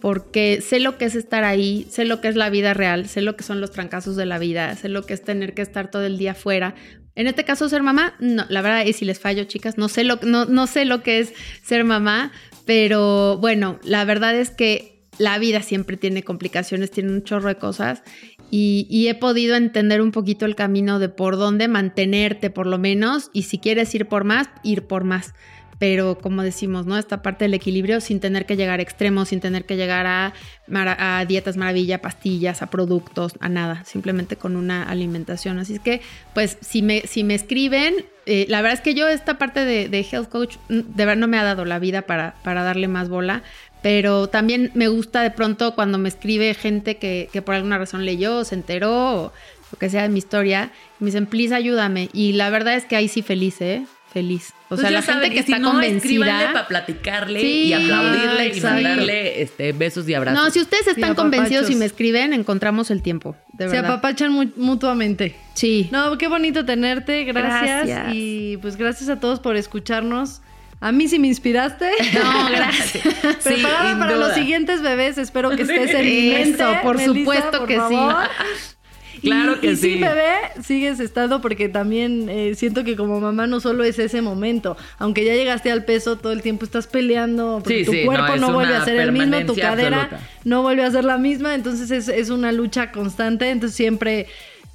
[0.00, 3.20] Porque sé lo que es estar ahí, sé lo que es la vida real, sé
[3.20, 5.90] lo que son los trancazos de la vida, sé lo que es tener que estar
[5.90, 6.74] todo el día fuera.
[7.14, 10.04] En este caso, ser mamá, no, la verdad es si les fallo, chicas, no sé
[10.04, 12.32] lo, no, no sé lo que es ser mamá,
[12.64, 17.56] pero bueno, la verdad es que la vida siempre tiene complicaciones, tiene un chorro de
[17.56, 18.02] cosas
[18.50, 23.30] y, he podido entender un poquito el camino de por dónde mantenerte por lo menos
[23.32, 25.34] y si quieres ir por más, ir por más.
[25.78, 26.98] Pero como decimos, ¿no?
[26.98, 31.24] Esta parte del equilibrio sin tener que llegar a extremos, sin tener que llegar a,
[31.26, 35.58] dietas maravilla, pastillas, a productos, a nada, simplemente con una alimentación.
[35.58, 36.02] Así es que,
[36.34, 37.94] pues, si me, si me escriben,
[38.26, 41.16] eh, la verdad es que yo esta parte de, de health coach, mm, de verdad
[41.16, 43.42] no me ha dado la vida para, para darle más bola,
[43.82, 48.04] pero también me gusta de pronto cuando me escribe gente que, que por alguna razón
[48.04, 48.92] leyó, se enteró,
[49.24, 49.32] o
[49.72, 50.70] lo que sea de mi historia,
[51.00, 52.08] y me dicen, please ayúdame.
[52.12, 53.84] Y la verdad es que ahí sí feliz, ¿eh?
[54.12, 54.52] Feliz.
[54.64, 56.50] O Pues sea, la gente que si está no, convencida.
[56.52, 60.42] para platicarle Sí, y aplaudirle y mandarle este, besos y abrazos.
[60.44, 63.92] No, si ustedes están convencidos y me escriben, encontramos el tiempo, de Se verdad.
[63.92, 65.36] apapachan mu- mutuamente.
[65.54, 65.88] Sí.
[65.92, 67.86] No, qué bonito tenerte, gracias.
[67.86, 68.12] Gracias.
[68.12, 70.40] Y pues gracias a todos por escucharnos.
[70.80, 71.90] A mí sí me inspiraste.
[72.14, 73.04] No, gracias.
[73.42, 74.28] Preparada para duda.
[74.28, 76.62] los siguientes bebés, espero que estés en mi mente.
[76.62, 77.96] Eso, por Melissa, supuesto por que sí.
[79.22, 79.82] Claro Y- que y sí.
[79.92, 80.32] sin bebé
[80.64, 85.24] sigues estando porque también eh, siento que como mamá no solo es ese momento, aunque
[85.26, 88.52] ya llegaste al peso, todo el tiempo estás peleando porque Sí, tu sí, cuerpo no,
[88.54, 90.28] vuelve a ser el mismo, tu cadera absoluta.
[90.44, 94.26] no vuelve a ser la misma, entonces es, es una lucha constante, entonces siempre,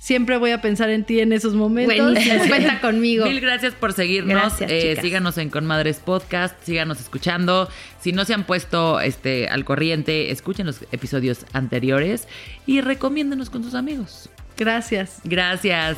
[0.05, 1.97] siempre voy a pensar en ti en esos momentos.
[1.97, 3.25] Buenísimo, cuenta conmigo.
[3.25, 4.35] Mil gracias por seguirnos.
[4.35, 7.67] Gracias, Eh, síganos en Conmadres Podcast, síganos escuchando.
[7.99, 12.27] Si no se han puesto este, al corriente, escuchen los episodios anteriores
[12.67, 14.29] y recomiéndenos con sus amigos.
[14.57, 15.21] Gracias.
[15.23, 15.97] Gracias.